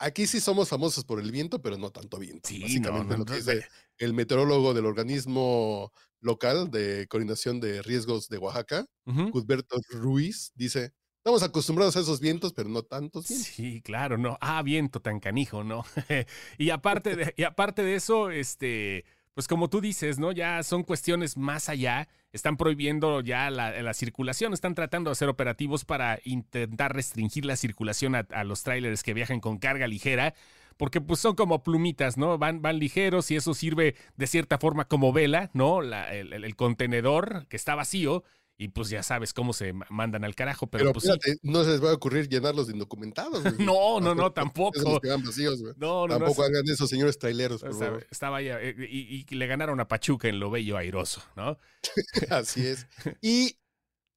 aquí 0.00 0.26
sí 0.26 0.40
somos 0.40 0.68
famosos 0.68 1.04
por 1.04 1.20
el 1.20 1.30
viento, 1.30 1.62
pero 1.62 1.78
no 1.78 1.90
tanto 1.90 2.18
viento. 2.18 2.48
Sí, 2.48 2.60
Básicamente 2.60 3.12
no, 3.12 3.12
no, 3.12 3.18
lo 3.18 3.24
que 3.24 3.32
no, 3.32 3.36
dice 3.36 3.66
el 3.98 4.14
meteorólogo 4.14 4.74
del 4.74 4.86
organismo 4.86 5.92
local 6.20 6.70
de 6.70 7.06
coordinación 7.08 7.60
de 7.60 7.82
riesgos 7.82 8.28
de 8.28 8.38
Oaxaca. 8.38 8.86
Cudberto 9.32 9.76
Ruiz, 9.90 10.52
dice, 10.54 10.92
estamos 11.18 11.42
acostumbrados 11.42 11.96
a 11.96 12.00
esos 12.00 12.20
vientos, 12.20 12.52
pero 12.52 12.68
no 12.68 12.82
tantos 12.82 13.28
vientos. 13.28 13.48
Sí, 13.48 13.82
claro, 13.82 14.16
no. 14.18 14.38
Ah, 14.40 14.62
viento 14.62 15.00
tan 15.00 15.20
canijo, 15.20 15.64
¿no? 15.64 15.84
y 16.58 16.70
aparte 16.70 17.16
de, 17.16 17.34
y 17.36 17.42
aparte 17.42 17.82
de 17.82 17.94
eso, 17.94 18.30
este, 18.30 19.04
pues 19.34 19.48
como 19.48 19.68
tú 19.70 19.80
dices, 19.80 20.18
¿no? 20.18 20.32
Ya 20.32 20.62
son 20.62 20.82
cuestiones 20.82 21.36
más 21.36 21.68
allá. 21.68 22.08
Están 22.32 22.56
prohibiendo 22.56 23.20
ya 23.20 23.50
la, 23.50 23.70
la 23.82 23.94
circulación, 23.94 24.52
están 24.52 24.74
tratando 24.74 25.10
de 25.10 25.12
hacer 25.12 25.28
operativos 25.28 25.84
para 25.84 26.18
intentar 26.24 26.94
restringir 26.94 27.44
la 27.44 27.56
circulación 27.56 28.14
a, 28.14 28.44
los 28.44 28.62
trailers 28.62 29.02
que 29.02 29.14
viajan 29.14 29.40
con 29.40 29.58
carga 29.58 29.86
ligera. 29.86 30.34
Porque 30.76 31.00
pues 31.00 31.20
son 31.20 31.34
como 31.34 31.62
plumitas, 31.62 32.16
¿no? 32.16 32.38
Van, 32.38 32.62
van 32.62 32.78
ligeros 32.78 33.30
y 33.30 33.36
eso 33.36 33.52
sirve 33.52 33.96
de 34.16 34.26
cierta 34.26 34.56
forma 34.58 34.86
como 34.86 35.12
vela, 35.12 35.50
¿no? 35.52 35.82
El- 35.82 36.32
el 36.32 36.56
contenedor 36.56 37.46
que 37.48 37.56
está 37.56 37.74
vacío 37.74 38.24
y 38.62 38.68
pues 38.68 38.90
ya 38.90 39.02
sabes 39.02 39.32
cómo 39.32 39.52
se 39.54 39.72
ma- 39.72 39.86
mandan 39.88 40.22
al 40.24 40.34
carajo. 40.34 40.66
Pero, 40.66 40.84
Pero, 40.84 40.92
pues 40.92 41.06
sí. 41.24 41.38
no 41.42 41.64
se 41.64 41.70
les 41.70 41.82
va 41.82 41.90
a 41.90 41.94
ocurrir 41.94 42.28
llenarlos 42.28 42.66
de 42.66 42.74
indocumentados. 42.74 43.42
güey. 43.42 43.54
No, 43.72 44.00
no, 44.00 44.14
no, 44.14 44.22
Esos 44.24 44.34
tampoco. 44.34 45.00
que 45.00 45.08
van 45.08 45.24
vacíos, 45.24 45.60
güey. 45.62 45.72
No, 45.78 46.06
no, 46.06 46.14
no. 46.14 46.18
Tampoco 46.26 46.42
hagan 46.42 46.62
eso, 46.68 46.86
señores 46.86 47.18
traileros, 47.18 47.62
O 47.62 47.72
sea, 47.72 47.98
estaba 48.10 48.36
ahí, 48.36 48.48
eh, 48.50 48.74
y, 48.90 49.24
y 49.28 49.34
le 49.34 49.46
ganaron 49.46 49.80
a 49.80 49.88
Pachuca 49.88 50.28
en 50.28 50.38
lo 50.40 50.50
bello 50.50 50.76
airoso, 50.76 51.22
¿no? 51.36 51.58
Así 52.30 52.66
es. 52.66 52.86
Y 53.22 53.56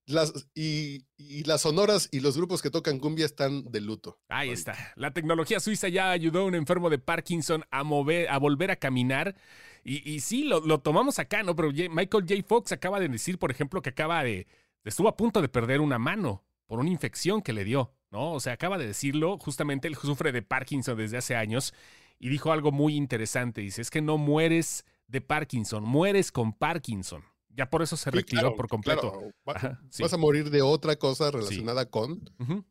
las, 0.06 0.48
y, 0.54 1.06
y 1.16 1.44
las 1.44 1.62
sonoras 1.62 2.08
y 2.12 2.20
los 2.20 2.36
grupos 2.36 2.60
que 2.62 2.70
tocan 2.70 2.98
cumbia 2.98 3.24
están 3.24 3.70
de 3.70 3.80
luto. 3.80 4.20
Ahí 4.28 4.50
está. 4.50 4.76
La 4.96 5.12
tecnología 5.12 5.60
suiza 5.60 5.88
ya 5.88 6.10
ayudó 6.10 6.40
a 6.40 6.44
un 6.44 6.54
enfermo 6.54 6.90
de 6.90 6.98
Parkinson 6.98 7.64
a 7.70 7.84
mover, 7.84 8.28
a 8.28 8.38
volver 8.38 8.70
a 8.70 8.76
caminar. 8.76 9.34
Y, 9.82 10.08
y 10.10 10.20
sí, 10.20 10.44
lo, 10.44 10.60
lo 10.60 10.80
tomamos 10.80 11.18
acá, 11.18 11.42
¿no? 11.42 11.56
Pero 11.56 11.70
Michael 11.70 12.24
J. 12.28 12.42
Fox 12.46 12.72
acaba 12.72 13.00
de 13.00 13.08
decir, 13.08 13.38
por 13.38 13.50
ejemplo, 13.50 13.82
que 13.82 13.90
acaba 13.90 14.22
de. 14.22 14.46
estuvo 14.84 15.08
a 15.08 15.16
punto 15.16 15.40
de 15.42 15.48
perder 15.48 15.80
una 15.80 15.98
mano 15.98 16.44
por 16.66 16.78
una 16.78 16.90
infección 16.90 17.42
que 17.42 17.52
le 17.52 17.64
dio, 17.64 17.94
¿no? 18.10 18.32
O 18.32 18.40
sea, 18.40 18.54
acaba 18.54 18.78
de 18.78 18.86
decirlo. 18.86 19.38
Justamente 19.38 19.88
él 19.88 19.96
sufre 19.96 20.32
de 20.32 20.42
Parkinson 20.42 20.96
desde 20.96 21.18
hace 21.18 21.36
años 21.36 21.74
y 22.18 22.28
dijo 22.28 22.52
algo 22.52 22.72
muy 22.72 22.94
interesante. 22.96 23.60
Dice: 23.60 23.82
Es 23.82 23.90
que 23.90 24.00
no 24.02 24.18
mueres 24.18 24.84
de 25.06 25.20
Parkinson, 25.20 25.84
mueres 25.84 26.32
con 26.32 26.52
Parkinson. 26.52 27.22
Ya 27.56 27.70
por 27.70 27.82
eso 27.82 27.96
se 27.96 28.10
Sí, 28.10 28.16
retiró 28.16 28.40
claro, 28.42 28.56
por 28.56 28.68
completo. 28.68 29.12
claro. 29.12 29.30
Va- 29.48 29.52
Ajá, 29.54 29.80
sí. 29.90 30.02
Vas 30.02 30.12
a 30.12 30.16
morir 30.16 30.50
de 30.50 30.62
otra 30.62 30.96
cosa 30.96 31.30
relacionada 31.30 31.86
con, 31.88 32.24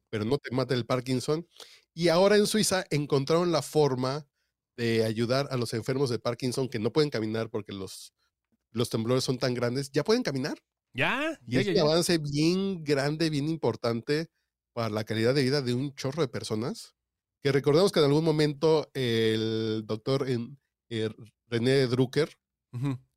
pero 0.09 0.25
no 0.25 0.37
te 0.37 0.53
mata 0.53 0.73
el 0.73 0.85
Parkinson. 0.85 1.47
Y 1.93 2.09
ahora 2.09 2.35
en 2.37 2.47
Suiza 2.47 2.83
encontraron 2.89 3.51
la 3.51 3.61
forma 3.61 4.27
de 4.75 5.05
ayudar 5.05 5.47
a 5.51 5.57
los 5.57 5.73
enfermos 5.73 6.09
de 6.09 6.19
Parkinson 6.19 6.67
que 6.67 6.79
no 6.79 6.91
pueden 6.91 7.09
caminar 7.11 7.49
porque 7.49 7.71
los, 7.73 8.13
los 8.71 8.89
temblores 8.89 9.23
son 9.23 9.37
tan 9.37 9.53
grandes. 9.53 9.91
Ya 9.91 10.03
pueden 10.03 10.23
caminar. 10.23 10.57
Ya, 10.93 11.39
Y 11.47 11.53
ya, 11.53 11.59
es 11.61 11.65
ya, 11.67 11.71
un 11.71 11.75
ya. 11.77 11.81
avance 11.83 12.17
bien 12.17 12.83
grande, 12.83 13.29
bien 13.29 13.47
importante 13.49 14.27
para 14.73 14.89
la 14.89 15.03
calidad 15.03 15.33
de 15.35 15.43
vida 15.43 15.61
de 15.61 15.73
un 15.75 15.93
chorro 15.95 16.21
de 16.23 16.27
personas. 16.27 16.93
Que 17.41 17.51
recordemos 17.51 17.91
que 17.91 17.99
en 17.99 18.05
algún 18.05 18.23
momento 18.25 18.89
el 18.93 19.83
doctor 19.85 20.27
en- 20.29 20.59
eh, 20.89 21.09
René 21.47 21.87
Drucker. 21.87 22.29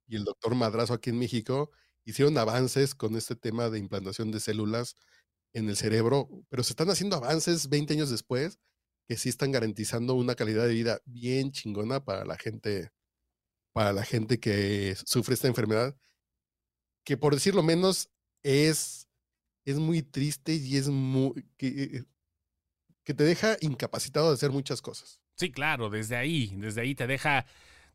Y 0.06 0.16
el 0.16 0.24
doctor 0.24 0.54
Madrazo 0.54 0.94
aquí 0.94 1.10
en 1.10 1.18
México 1.18 1.70
hicieron 2.04 2.38
avances 2.38 2.94
con 2.94 3.16
este 3.16 3.36
tema 3.36 3.70
de 3.70 3.78
implantación 3.78 4.30
de 4.30 4.40
células 4.40 4.96
en 5.52 5.68
el 5.68 5.76
cerebro, 5.76 6.28
pero 6.48 6.62
se 6.62 6.72
están 6.72 6.90
haciendo 6.90 7.16
avances 7.16 7.68
20 7.68 7.94
años 7.94 8.10
después 8.10 8.58
que 9.08 9.16
sí 9.16 9.28
están 9.28 9.52
garantizando 9.52 10.14
una 10.14 10.34
calidad 10.34 10.66
de 10.66 10.74
vida 10.74 11.00
bien 11.04 11.52
chingona 11.52 12.04
para 12.04 12.24
la 12.24 12.36
gente, 12.36 12.90
para 13.72 13.92
la 13.92 14.04
gente 14.04 14.40
que 14.40 14.96
sufre 15.06 15.34
esta 15.34 15.48
enfermedad, 15.48 15.96
que 17.04 17.16
por 17.16 17.34
decirlo 17.34 17.62
menos 17.62 18.10
es, 18.42 19.08
es 19.64 19.78
muy 19.78 20.02
triste 20.02 20.54
y 20.54 20.76
es 20.76 20.88
muy, 20.88 21.48
que, 21.56 22.04
que 23.04 23.14
te 23.14 23.24
deja 23.24 23.56
incapacitado 23.60 24.28
de 24.28 24.34
hacer 24.34 24.50
muchas 24.50 24.82
cosas. 24.82 25.20
Sí, 25.36 25.52
claro, 25.52 25.90
desde 25.90 26.16
ahí, 26.16 26.52
desde 26.56 26.80
ahí 26.80 26.94
te 26.94 27.06
deja, 27.06 27.46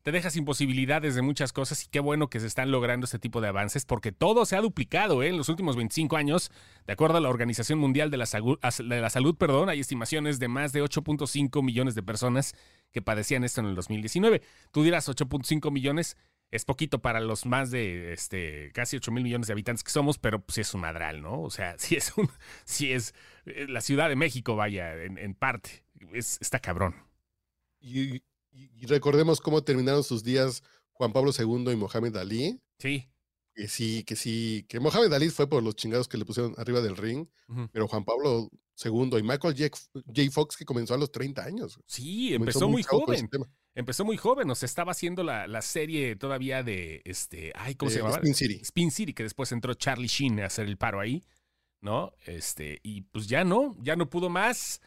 te 0.02 0.10
deja 0.10 0.30
sin 0.30 0.44
posibilidades 0.44 1.14
de 1.14 1.22
muchas 1.22 1.52
cosas 1.52 1.84
y 1.84 1.88
qué 1.88 2.00
bueno 2.00 2.28
que 2.28 2.40
se 2.40 2.46
están 2.46 2.72
logrando 2.72 3.04
este 3.04 3.20
tipo 3.20 3.40
de 3.40 3.48
avances 3.48 3.84
porque 3.84 4.10
todo 4.10 4.44
se 4.44 4.56
ha 4.56 4.60
duplicado 4.60 5.22
¿eh? 5.22 5.28
en 5.28 5.36
los 5.36 5.48
últimos 5.48 5.76
25 5.76 6.16
años. 6.16 6.50
De 6.86 6.92
acuerdo 6.92 7.18
a 7.18 7.20
la 7.20 7.28
Organización 7.28 7.78
Mundial 7.78 8.10
de 8.10 8.16
la, 8.16 8.26
Salud, 8.26 9.36
perdón, 9.36 9.68
hay 9.68 9.80
estimaciones 9.80 10.40
de 10.40 10.48
más 10.48 10.72
de 10.72 10.82
8.5 10.82 11.62
millones 11.62 11.94
de 11.94 12.02
personas 12.02 12.54
que 12.90 13.00
padecían 13.00 13.44
esto 13.44 13.60
en 13.60 13.68
el 13.68 13.76
2019. 13.76 14.42
Tú 14.72 14.82
dirás 14.82 15.08
8.5 15.08 15.70
millones. 15.70 16.16
Es 16.50 16.66
poquito 16.66 17.00
para 17.00 17.20
los 17.20 17.46
más 17.46 17.70
de 17.70 18.12
este, 18.12 18.72
casi 18.74 18.96
8 18.96 19.10
mil 19.10 19.24
millones 19.24 19.46
de 19.46 19.54
habitantes 19.54 19.82
que 19.82 19.90
somos, 19.90 20.18
pero 20.18 20.42
pues 20.42 20.56
sí 20.56 20.60
es 20.60 20.74
un 20.74 20.82
madral, 20.82 21.22
¿no? 21.22 21.40
O 21.40 21.48
sea, 21.48 21.74
sí 21.78 21.96
es 21.96 22.12
un, 22.18 22.28
sí 22.66 22.92
es 22.92 23.14
eh, 23.46 23.66
la 23.68 23.80
Ciudad 23.80 24.10
de 24.10 24.16
México, 24.16 24.54
vaya, 24.54 24.94
en, 25.02 25.16
en 25.16 25.34
parte. 25.34 25.84
Es, 26.12 26.38
está 26.42 26.58
cabrón. 26.58 26.94
Y, 27.80 28.22
y- 28.52 28.86
recordemos 28.86 29.40
cómo 29.40 29.62
terminaron 29.62 30.04
sus 30.04 30.22
días 30.22 30.62
Juan 30.92 31.12
Pablo 31.12 31.32
II 31.36 31.72
y 31.72 31.76
Mohamed 31.76 32.16
Ali. 32.16 32.60
Sí. 32.78 33.08
Que 33.54 33.68
sí, 33.68 34.02
que 34.04 34.16
sí, 34.16 34.64
que 34.68 34.80
Mohamed 34.80 35.12
Ali 35.12 35.28
fue 35.28 35.46
por 35.48 35.62
los 35.62 35.76
chingados 35.76 36.08
que 36.08 36.16
le 36.16 36.24
pusieron 36.24 36.54
arriba 36.56 36.80
del 36.80 36.96
ring, 36.96 37.26
pero 37.70 37.86
Juan 37.86 38.04
Pablo 38.04 38.48
II 38.82 39.18
y 39.18 39.22
Michael 39.22 39.54
J. 39.56 39.76
J. 40.06 40.30
Fox 40.30 40.56
que 40.56 40.64
comenzó 40.64 40.94
a 40.94 40.98
los 40.98 41.12
30 41.12 41.44
años. 41.44 41.78
Sí, 41.86 42.30
Comenzó 42.32 42.60
empezó 42.64 42.68
muy 42.68 42.82
joven. 42.82 43.28
Empezó 43.74 44.04
muy 44.04 44.16
joven. 44.16 44.50
O 44.50 44.54
sea, 44.54 44.66
estaba 44.66 44.92
haciendo 44.92 45.22
la, 45.22 45.46
la 45.46 45.60
serie 45.62 46.16
todavía 46.16 46.62
de 46.62 47.02
este. 47.04 47.52
Ay, 47.54 47.74
¿cómo 47.74 47.90
se 47.90 47.98
llamaba? 47.98 48.16
Spin 48.16 48.34
City. 48.34 48.54
Spin 48.62 48.90
City, 48.90 49.12
que 49.12 49.22
después 49.22 49.52
entró 49.52 49.74
Charlie 49.74 50.08
Sheen 50.08 50.40
a 50.40 50.46
hacer 50.46 50.66
el 50.66 50.78
paro 50.78 51.00
ahí, 51.00 51.22
¿no? 51.80 52.14
Este, 52.24 52.80
y 52.82 53.02
pues 53.02 53.26
ya 53.28 53.44
no, 53.44 53.76
ya 53.80 53.96
no 53.96 54.08
pudo 54.08 54.30
más. 54.30 54.80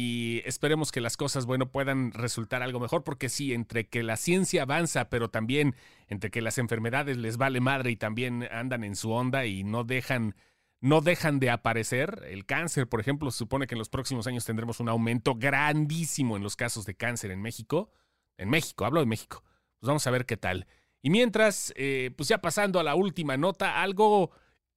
Y 0.00 0.42
esperemos 0.44 0.92
que 0.92 1.00
las 1.00 1.16
cosas, 1.16 1.44
bueno, 1.44 1.72
puedan 1.72 2.12
resultar 2.12 2.62
algo 2.62 2.78
mejor, 2.78 3.02
porque 3.02 3.28
sí, 3.28 3.52
entre 3.52 3.88
que 3.88 4.04
la 4.04 4.16
ciencia 4.16 4.62
avanza, 4.62 5.10
pero 5.10 5.28
también 5.28 5.74
entre 6.06 6.30
que 6.30 6.40
las 6.40 6.58
enfermedades 6.58 7.16
les 7.16 7.36
vale 7.36 7.58
madre 7.58 7.90
y 7.90 7.96
también 7.96 8.46
andan 8.52 8.84
en 8.84 8.94
su 8.94 9.10
onda 9.10 9.44
y 9.46 9.64
no 9.64 9.82
dejan, 9.82 10.36
no 10.80 11.00
dejan 11.00 11.40
de 11.40 11.50
aparecer. 11.50 12.24
El 12.28 12.46
cáncer, 12.46 12.88
por 12.88 13.00
ejemplo, 13.00 13.32
se 13.32 13.38
supone 13.38 13.66
que 13.66 13.74
en 13.74 13.80
los 13.80 13.88
próximos 13.88 14.28
años 14.28 14.44
tendremos 14.44 14.78
un 14.78 14.88
aumento 14.88 15.34
grandísimo 15.34 16.36
en 16.36 16.44
los 16.44 16.54
casos 16.54 16.86
de 16.86 16.94
cáncer 16.94 17.32
en 17.32 17.42
México. 17.42 17.90
En 18.36 18.50
México, 18.50 18.84
hablo 18.84 19.00
de 19.00 19.06
México. 19.06 19.42
Pues 19.80 19.88
vamos 19.88 20.06
a 20.06 20.12
ver 20.12 20.26
qué 20.26 20.36
tal. 20.36 20.68
Y 21.02 21.10
mientras, 21.10 21.72
eh, 21.74 22.12
pues 22.16 22.28
ya 22.28 22.38
pasando 22.38 22.78
a 22.78 22.84
la 22.84 22.94
última 22.94 23.36
nota, 23.36 23.82
algo 23.82 24.30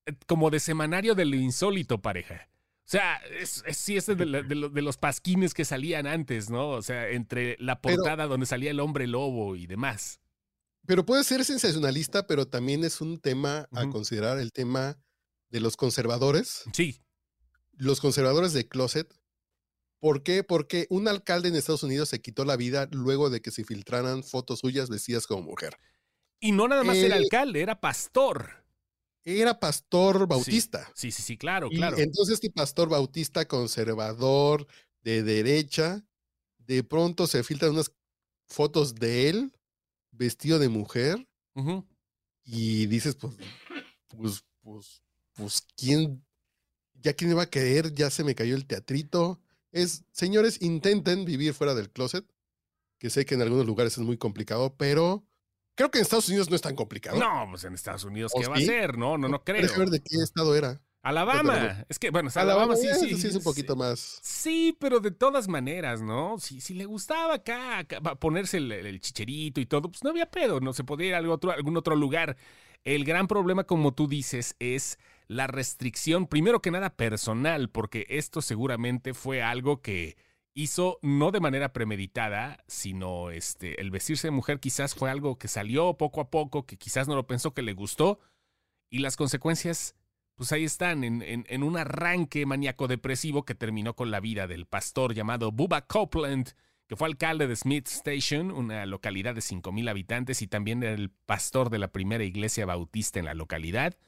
eh, 0.08 0.14
como 0.26 0.50
de 0.50 0.60
semanario 0.60 1.14
de 1.14 1.26
lo 1.26 1.36
insólito, 1.36 2.02
pareja. 2.02 2.48
O 2.92 2.98
sea, 2.98 3.16
es, 3.40 3.64
es- 3.66 3.78
sí, 3.78 3.96
es 3.96 4.06
de, 4.08 4.26
la- 4.26 4.42
de 4.42 4.54
lo- 4.54 4.68
de 4.68 4.82
los 4.82 4.98
pasquines 4.98 5.54
que 5.54 5.64
salían 5.64 6.08
antes, 6.08 6.50
¿no? 6.50 6.72
O 6.72 6.82
sea, 6.82 7.08
entre 7.10 7.56
la 7.58 7.80
Pero- 7.80 7.96
portada 7.96 8.28
donde 8.28 8.46
salía 8.46 8.70
el 8.72 8.82
hombre 8.82 9.08
lobo 9.08 9.56
y 9.56 9.66
demás. 9.66 10.20
Pero 10.86 11.06
puede 11.06 11.24
ser 11.24 11.46
sensacionalista, 11.46 12.28
pero 12.28 12.48
también 12.48 12.84
es 12.84 13.00
un 13.00 13.22
tema 13.22 13.70
a 13.72 13.88
considerar, 13.90 14.40
el 14.40 14.52
tema 14.52 14.98
de 15.50 15.62
los 15.62 15.78
conservadores, 15.78 16.64
Sí, 16.74 17.00
los 17.78 18.02
conservadores 18.02 18.52
de 18.52 18.68
closet. 18.68 19.08
¿Por 20.00 20.24
qué? 20.24 20.44
Porque 20.44 20.88
un 20.90 21.08
alcalde 21.08 21.48
en 21.48 21.56
Estados 21.56 21.84
Unidos 21.84 22.10
se 22.10 22.20
quitó 22.22 22.44
la 22.44 22.58
vida 22.58 22.90
luego 22.92 23.30
de 23.30 23.42
que 23.42 23.52
se 23.52 23.64
filtraran 23.64 24.24
fotos 24.24 24.60
suyas 24.60 24.90
vestidas 24.90 25.28
como 25.28 25.44
mujer. 25.44 25.78
y 26.42 26.52
no 26.52 26.68
nada 26.68 26.84
más 26.84 26.98
era 26.98 27.16
El- 27.16 27.24
alcalde, 27.24 27.62
era 27.62 27.80
pastor. 27.80 28.61
Era 29.24 29.60
pastor 29.60 30.28
bautista. 30.28 30.92
Sí, 30.96 31.12
sí, 31.12 31.22
sí, 31.22 31.38
claro, 31.38 31.68
Y 31.72 31.78
claro. 31.78 31.98
entonces 31.98 32.36
este 32.36 32.50
pastor 32.50 32.90
bautista 32.90 33.48
conservador 33.48 34.68
de 35.04 35.24
derecha, 35.24 36.04
de 36.58 36.84
pronto 36.84 37.28
se 37.28 37.44
filtran 37.44 37.72
unas 37.72 37.92
fotos 38.48 38.96
de 38.96 39.30
él 39.30 39.54
vestido 40.12 40.60
de 40.60 40.70
mujer 40.70 41.28
y 42.44 42.88
dices, 42.88 43.16
pues, 43.16 43.36
pues, 44.08 44.44
pues, 44.62 45.02
pues, 45.34 45.68
¿quién? 45.76 46.26
¿Ya 46.96 47.14
quién 47.14 47.36
va 47.38 47.44
a 47.44 47.50
querer? 47.50 47.94
Ya 47.94 48.10
se 48.10 48.24
me 48.24 48.36
cayó 48.36 48.56
el 48.56 48.66
teatrito. 48.66 49.42
Es, 49.72 50.04
señores, 50.12 50.62
intenten 50.62 51.26
vivir 51.26 51.54
fuera 51.54 51.74
del 51.74 51.90
closet, 51.90 52.26
que 53.00 53.10
sé 53.10 53.26
que 53.26 53.36
en 53.36 53.42
algunos 53.42 53.66
lugares 53.66 53.94
es 53.94 54.04
muy 54.04 54.18
complicado, 54.18 54.76
pero 54.78 55.26
creo 55.82 55.90
que 55.92 55.98
en 55.98 56.04
Estados 56.04 56.30
Unidos 56.30 56.50
no 56.50 56.56
es 56.56 56.62
tan 56.62 56.76
complicado. 56.76 57.18
No, 57.18 57.48
pues 57.50 57.64
en 57.64 57.74
Estados 57.74 58.04
Unidos, 58.04 58.32
¿O 58.36 58.40
¿qué 58.40 58.48
va 58.48 58.56
a 58.56 58.60
ser? 58.60 58.98
No, 58.98 59.18
no, 59.18 59.28
no 59.28 59.44
creo. 59.44 59.68
Ver 59.78 59.90
de 59.90 60.00
qué 60.00 60.18
estado 60.18 60.56
era. 60.56 60.80
Alabama. 61.02 61.84
Es 61.90 61.98
que, 61.98 62.12
bueno, 62.12 62.30
Alabama, 62.36 62.76
sí, 62.76 62.88
sí, 63.00 63.16
sí, 63.16 63.28
es 63.30 63.36
un 63.36 63.42
poquito 63.42 63.76
más. 63.76 64.20
Sí, 64.22 64.78
pero 64.80 65.00
de 65.00 65.10
todas 65.10 65.48
maneras, 65.48 66.04
¿no? 66.04 66.38
Si, 66.38 66.62
si 66.62 66.76
le 66.76 66.86
gustaba 66.86 67.34
acá, 67.34 67.88
ponerse 68.20 68.58
el, 68.58 69.02
chicherito 69.02 69.60
y 69.60 69.66
todo, 69.66 69.90
pues 69.90 70.04
no 70.04 70.12
había 70.12 70.30
pedo, 70.30 70.60
no 70.60 70.74
se 70.74 70.84
podía 70.84 71.08
ir 71.08 71.16
a 71.16 71.18
algún 71.18 71.34
otro, 71.34 71.52
algún 71.52 71.76
otro 71.76 71.96
lugar. 71.96 72.38
El 72.84 73.04
gran 73.04 73.28
problema, 73.28 73.64
como 73.64 73.96
tú 73.96 74.08
dices, 74.08 74.56
es 74.60 75.00
la 75.28 75.48
restricción, 75.48 76.28
primero 76.28 76.62
que 76.62 76.70
nada 76.70 76.92
personal, 76.92 77.70
porque 77.70 78.06
esto 78.10 78.44
seguramente 78.44 79.16
fue 79.16 79.42
algo 79.42 79.82
que 79.82 80.18
hizo 80.54 81.00
no 81.02 81.32
de 81.32 81.40
manera 81.40 81.74
premeditada, 81.74 82.64
sino 82.68 83.32
este, 83.32 83.80
el 83.82 83.92
vestirse 83.92 84.28
de 84.28 84.32
mujer 84.32 84.60
quizás 84.60 84.96
fue 84.96 85.10
algo 85.10 85.38
que 85.38 85.48
salió 85.48 85.98
poco 85.98 86.22
a 86.22 86.30
poco, 86.30 86.66
que 86.66 86.78
quizás 86.78 87.08
no 87.08 87.16
lo 87.16 87.28
pensó, 87.28 87.54
que 87.54 87.62
le 87.62 87.74
gustó, 87.74 88.20
y 88.90 89.00
las 89.00 89.16
consecuencias 89.16 89.96
pues 90.36 90.52
ahí 90.54 90.64
están, 90.64 91.04
en, 91.04 91.64
un 91.64 91.78
arranque 91.78 92.48
maníaco-depresivo 92.48 93.46
que 93.46 93.54
terminó 93.54 93.96
con 93.96 94.10
la 94.10 94.20
vida 94.20 94.48
del 94.48 94.66
pastor 94.66 95.14
llamado 95.14 95.52
Bubba 95.52 95.86
Copeland, 95.86 96.54
que 96.88 96.96
fue 96.96 97.08
alcalde 97.08 97.46
de 97.46 97.56
Smith 97.56 97.88
Station, 97.88 98.50
una 98.50 98.88
localidad 98.88 99.36
de 99.36 99.42
5.000 99.42 99.88
habitantes, 99.88 100.42
y 100.42 100.48
también 100.48 100.82
el 100.82 101.12
pastor 101.12 101.70
de 101.70 101.78
la 101.78 101.92
primera 101.92 102.24
iglesia 102.24 102.66
bautista 102.66 103.20
en 103.20 103.26
la 103.26 103.36
localidad. 103.36 104.00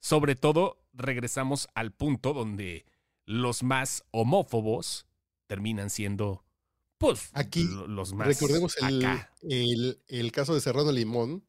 Sobre 0.00 0.36
todo, 0.36 0.84
regresamos 0.92 1.66
al 1.74 1.92
punto 1.92 2.34
donde 2.34 2.84
los 3.24 3.62
más 3.62 4.04
homófobos 4.10 5.06
terminan 5.54 5.88
siendo, 5.88 6.44
pues, 6.98 7.30
Aquí, 7.32 7.68
los 7.86 8.12
más. 8.12 8.26
Recordemos 8.26 8.76
el, 9.42 10.00
el, 10.08 10.32
caso 10.32 10.52
de 10.52 10.60
Serrano 10.60 10.90
Limón, 10.90 11.46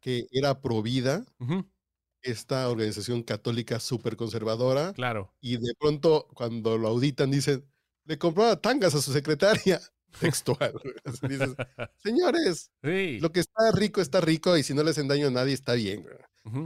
que 0.00 0.26
era 0.30 0.60
pro 0.60 0.82
vida 0.82 1.24
esta 2.20 2.68
organización 2.68 3.22
católica 3.22 3.80
súper 3.80 4.16
conservadora. 4.16 4.92
Claro. 4.92 5.32
Y 5.40 5.56
de 5.56 5.74
pronto, 5.78 6.28
cuando 6.34 6.76
lo 6.76 6.88
auditan, 6.88 7.30
dicen, 7.30 7.64
le 8.04 8.18
compró 8.18 8.58
tangas 8.58 8.94
a 8.94 9.00
su 9.00 9.10
secretaria. 9.10 9.80
Textual. 10.20 10.72
señores, 11.96 12.70
lo 12.82 13.32
que 13.32 13.40
está 13.40 13.72
rico 13.72 14.02
está 14.02 14.20
rico 14.20 14.56
y 14.56 14.62
si 14.62 14.74
no 14.74 14.82
le 14.82 14.90
hacen 14.90 15.08
daño 15.08 15.28
a 15.28 15.30
nadie 15.30 15.54
está 15.54 15.74
bien. 15.74 16.04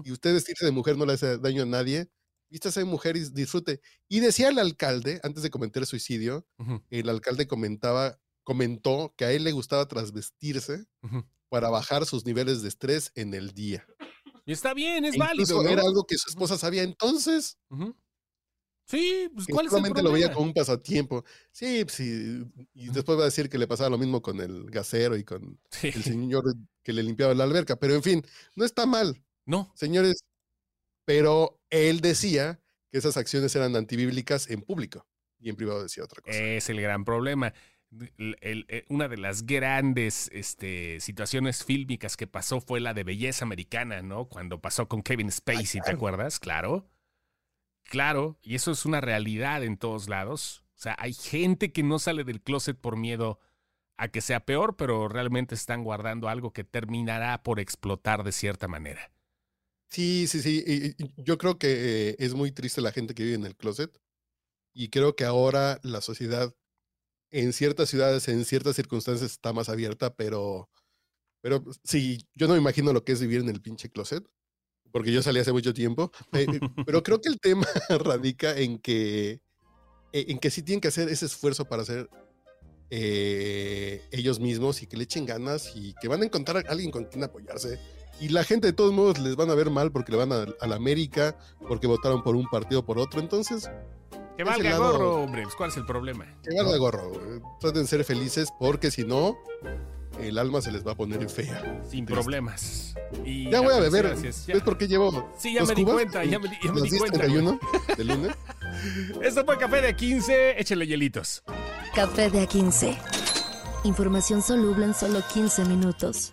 Y 0.05 0.13
usted 0.13 0.35
vestirse 0.35 0.65
de 0.65 0.73
mujer 0.73 0.97
no 0.97 1.07
le 1.07 1.13
hace 1.13 1.39
daño 1.39 1.63
a 1.63 1.67
nadie. 1.67 2.09
Vístase 2.51 2.81
de 2.81 2.87
mujer 2.87 3.17
y 3.17 3.21
disfrute. 3.31 3.81
Y 4.09 4.21
decía 4.21 4.49
el 4.49 4.59
alcalde, 4.59 5.21
antes 5.23 5.43
de 5.43 5.51
cometer 5.51 5.83
el 5.83 5.87
suicidio, 5.87 6.47
el 6.91 7.09
alcalde 7.09 7.47
comentaba, 7.47 8.21
comentó 8.43 9.15
que 9.17 9.25
a 9.25 9.33
él 9.33 9.45
le 9.45 9.53
gustaba 9.53 9.87
trasvestirse 9.87 10.87
para 11.49 11.71
bajar 11.71 12.07
sus 12.07 12.27
niveles 12.27 12.63
de 12.63 12.69
estrés 12.69 13.13
en 13.15 13.35
el 13.35 13.53
día. 13.53 13.87
Y 14.45 14.53
está 14.53 14.75
bien, 14.75 15.05
es 15.05 15.17
válido. 15.17 15.63
Era 15.69 15.83
algo 15.83 16.05
que 16.05 16.19
su 16.19 16.29
esposa 16.29 16.59
sabía 16.59 16.83
entonces. 16.83 17.57
Sí, 18.91 19.31
pues 19.33 19.47
¿cuál 19.47 19.67
es 19.67 19.73
el 19.73 19.83
problema? 19.83 20.03
lo 20.03 20.13
veía 20.13 20.33
como 20.33 20.47
un 20.47 20.53
pasatiempo. 20.53 21.25
Sí, 21.53 21.85
pues, 21.85 21.95
sí, 21.95 22.45
y 22.75 22.89
después 22.89 23.17
va 23.17 23.23
a 23.23 23.27
decir 23.27 23.49
que 23.49 23.59
le 23.59 23.69
pasaba 23.69 23.91
lo 23.91 23.99
mismo 23.99 24.21
con 24.21 24.41
el 24.41 24.69
gasero 24.69 25.17
y 25.17 25.23
con 25.23 25.61
el 25.83 26.03
señor 26.03 26.43
que 26.83 26.93
le 26.93 27.05
limpiaba 27.05 27.33
la 27.35 27.45
alberca. 27.45 27.77
Pero 27.77 27.95
en 27.95 28.03
fin, 28.03 28.27
no 28.57 28.65
está 28.65 28.87
mal. 28.87 29.23
No. 29.47 29.73
Señores, 29.77 30.25
pero 31.05 31.60
él 31.71 32.01
decía 32.01 32.61
que 32.91 32.99
esas 32.99 33.17
acciones 33.17 33.55
eran 33.55 33.77
antibíblicas 33.77 34.51
en 34.51 34.63
público 34.63 35.07
y 35.39 35.49
en 35.49 35.57
privado 35.57 35.83
decía 35.83 36.05
otra 36.05 36.23
cosa. 36.23 36.37
Es 36.37 36.69
el 36.69 36.81
gran 36.81 37.05
problema. 37.05 37.55
Eh, 38.19 38.85
una 38.89 39.09
de 39.09 39.17
las 39.17 39.47
grandes 39.47 40.31
este, 40.33 41.01
situaciones 41.01 41.65
fílmicas 41.65 42.17
que 42.17 42.29
pasó 42.29 42.61
fue 42.61 42.81
la 42.81 42.95
de 42.95 43.03
belleza 43.03 43.45
americana, 43.45 44.03
¿no? 44.03 44.29
Cuando 44.29 44.61
pasó 44.61 44.89
con 44.89 45.03
Kevin 45.03 45.33
Spacey, 45.33 45.81
¿te 45.81 45.91
acuerdas? 45.91 46.39
Claro. 46.39 46.89
Claro, 47.85 48.39
y 48.43 48.55
eso 48.55 48.71
es 48.71 48.85
una 48.85 49.01
realidad 49.01 49.65
en 49.65 49.77
todos 49.77 50.09
lados. 50.09 50.65
O 50.77 50.83
sea, 50.83 50.95
hay 50.99 51.13
gente 51.13 51.73
que 51.73 51.83
no 51.83 51.99
sale 51.99 52.23
del 52.23 52.41
closet 52.41 52.79
por 52.79 52.97
miedo 52.97 53.41
a 53.97 54.09
que 54.09 54.21
sea 54.21 54.47
peor, 54.47 54.77
pero 54.77 55.09
realmente 55.09 55.57
están 55.57 55.83
guardando 55.83 56.29
algo 56.29 56.53
que 56.53 56.63
terminará 56.63 57.43
por 57.43 57.59
explotar 57.59 58.23
de 58.23 58.33
cierta 58.33 58.69
manera. 58.69 59.11
Sí, 59.91 60.27
sí, 60.29 60.41
sí. 60.41 60.95
yo 61.17 61.37
creo 61.37 61.59
que 61.59 62.11
eh, 62.11 62.17
es 62.19 62.35
muy 62.35 62.53
triste 62.53 62.81
la 62.81 62.93
gente 62.93 63.15
que 63.15 63.25
vive 63.25 63.35
en 63.35 63.45
el 63.45 63.57
closet. 63.57 63.91
Y 64.73 64.89
creo 64.89 65.17
que 65.17 65.25
ahora 65.25 65.81
la 65.83 66.01
sociedad 66.01 66.55
en 67.31 67.53
ciertas 67.53 67.89
ciudades, 67.89 68.29
en 68.29 68.45
ciertas 68.45 68.77
circunstancias 68.77 69.33
está 69.33 69.53
más 69.53 69.69
abierta, 69.69 70.15
pero, 70.15 70.69
pero 71.41 71.65
sí, 71.85 72.27
yo 72.35 72.49
no 72.49 72.55
me 72.55 72.61
imagino 72.61 72.93
lo 72.93 73.05
que 73.05 73.13
es 73.13 73.21
vivir 73.21 73.41
en 73.41 73.49
el 73.49 73.61
pinche 73.63 73.91
closet, 73.91 74.25
porque 74.93 75.13
yo 75.13 75.23
salí 75.23 75.41
hace 75.41 75.53
mucho 75.53 75.73
tiempo, 75.75 76.11
pero 76.87 77.03
creo 77.03 77.21
que 77.21 77.29
el 77.29 77.41
tema 77.41 77.67
radica 77.89 78.57
en 78.59 78.79
que, 78.79 79.41
e, 80.13 80.27
en 80.29 80.39
que 80.39 80.51
sí 80.51 80.63
tienen 80.63 80.81
que 80.81 80.89
hacer 80.89 81.09
ese 81.09 81.27
esfuerzo 81.27 81.65
para 81.67 81.85
ser 81.85 82.11
eh, 82.91 84.03
ellos 84.11 84.41
mismos 84.41 84.83
y 84.83 84.87
que 84.87 84.97
le 84.97 85.05
echen 85.05 85.27
ganas 85.27 85.73
y 85.77 85.95
que 86.01 86.09
van 86.09 86.23
a 86.23 86.25
encontrar 86.25 86.67
a 86.67 86.71
alguien 86.71 86.91
con 86.91 87.05
quien 87.05 87.23
apoyarse. 87.25 87.79
Y 88.21 88.29
la 88.29 88.45
gente 88.45 88.67
de 88.67 88.73
todos 88.73 88.93
modos 88.93 89.19
les 89.19 89.35
van 89.35 89.51
a 89.51 89.55
ver 89.55 89.71
mal 89.71 89.93
porque 89.93 90.13
le 90.13 90.19
van 90.19 90.33
a, 90.33 90.47
a 90.61 90.67
la 90.67 90.77
América, 90.77 91.37
porque 91.67 91.87
votaron 91.87 92.23
por 92.23 92.37
un 92.37 92.47
partido 92.49 92.81
o 92.81 92.85
por 92.85 92.99
otro. 92.99 93.21
Entonces, 93.21 93.71
que 94.41 94.45
valga 94.45 94.79
gorro, 94.79 95.23
hombre. 95.23 95.43
Pues, 95.43 95.55
¿Cuál 95.55 95.69
es 95.69 95.77
el 95.77 95.85
problema? 95.85 96.25
Que 96.43 96.57
valga 96.57 96.79
gorro. 96.79 97.13
Traten 97.61 97.83
de 97.83 97.89
ser 97.89 98.05
felices 98.05 98.49
porque 98.59 98.91
si 98.91 99.05
no, 99.05 99.37
el 100.19 100.39
alma 100.39 100.63
se 100.63 100.73
les 100.73 100.87
va 100.87 100.93
a 100.93 100.95
poner 100.95 101.29
fea. 101.29 101.83
Sin 101.87 102.07
problemas. 102.07 102.95
ya 103.23 103.61
voy 103.61 103.75
a 103.75 103.81
beber. 103.81 104.17
¿Ves 104.17 104.63
por 104.65 104.79
qué 104.79 104.89
llevo? 104.89 105.31
Sí, 105.37 105.53
ya 105.53 105.63
me 105.65 105.75
di 105.75 105.85
cuenta. 105.85 106.25
Ya 106.25 106.39
me, 106.39 106.49
di 106.49 106.99
cuenta. 106.99 107.19
de 107.19 108.05
lunes. 108.05 108.33
Esto 109.23 109.45
fue 109.45 109.59
Café 109.59 109.83
de 109.83 109.95
A15. 109.95 110.55
Échale 110.57 110.87
hielitos. 110.87 111.43
Café 111.95 112.31
de 112.31 112.49
A15. 112.49 112.97
Información 113.85 114.41
soluble 114.41 114.87
en 114.87 114.95
solo 114.95 115.21
15 115.35 115.67
minutos. 115.67 116.33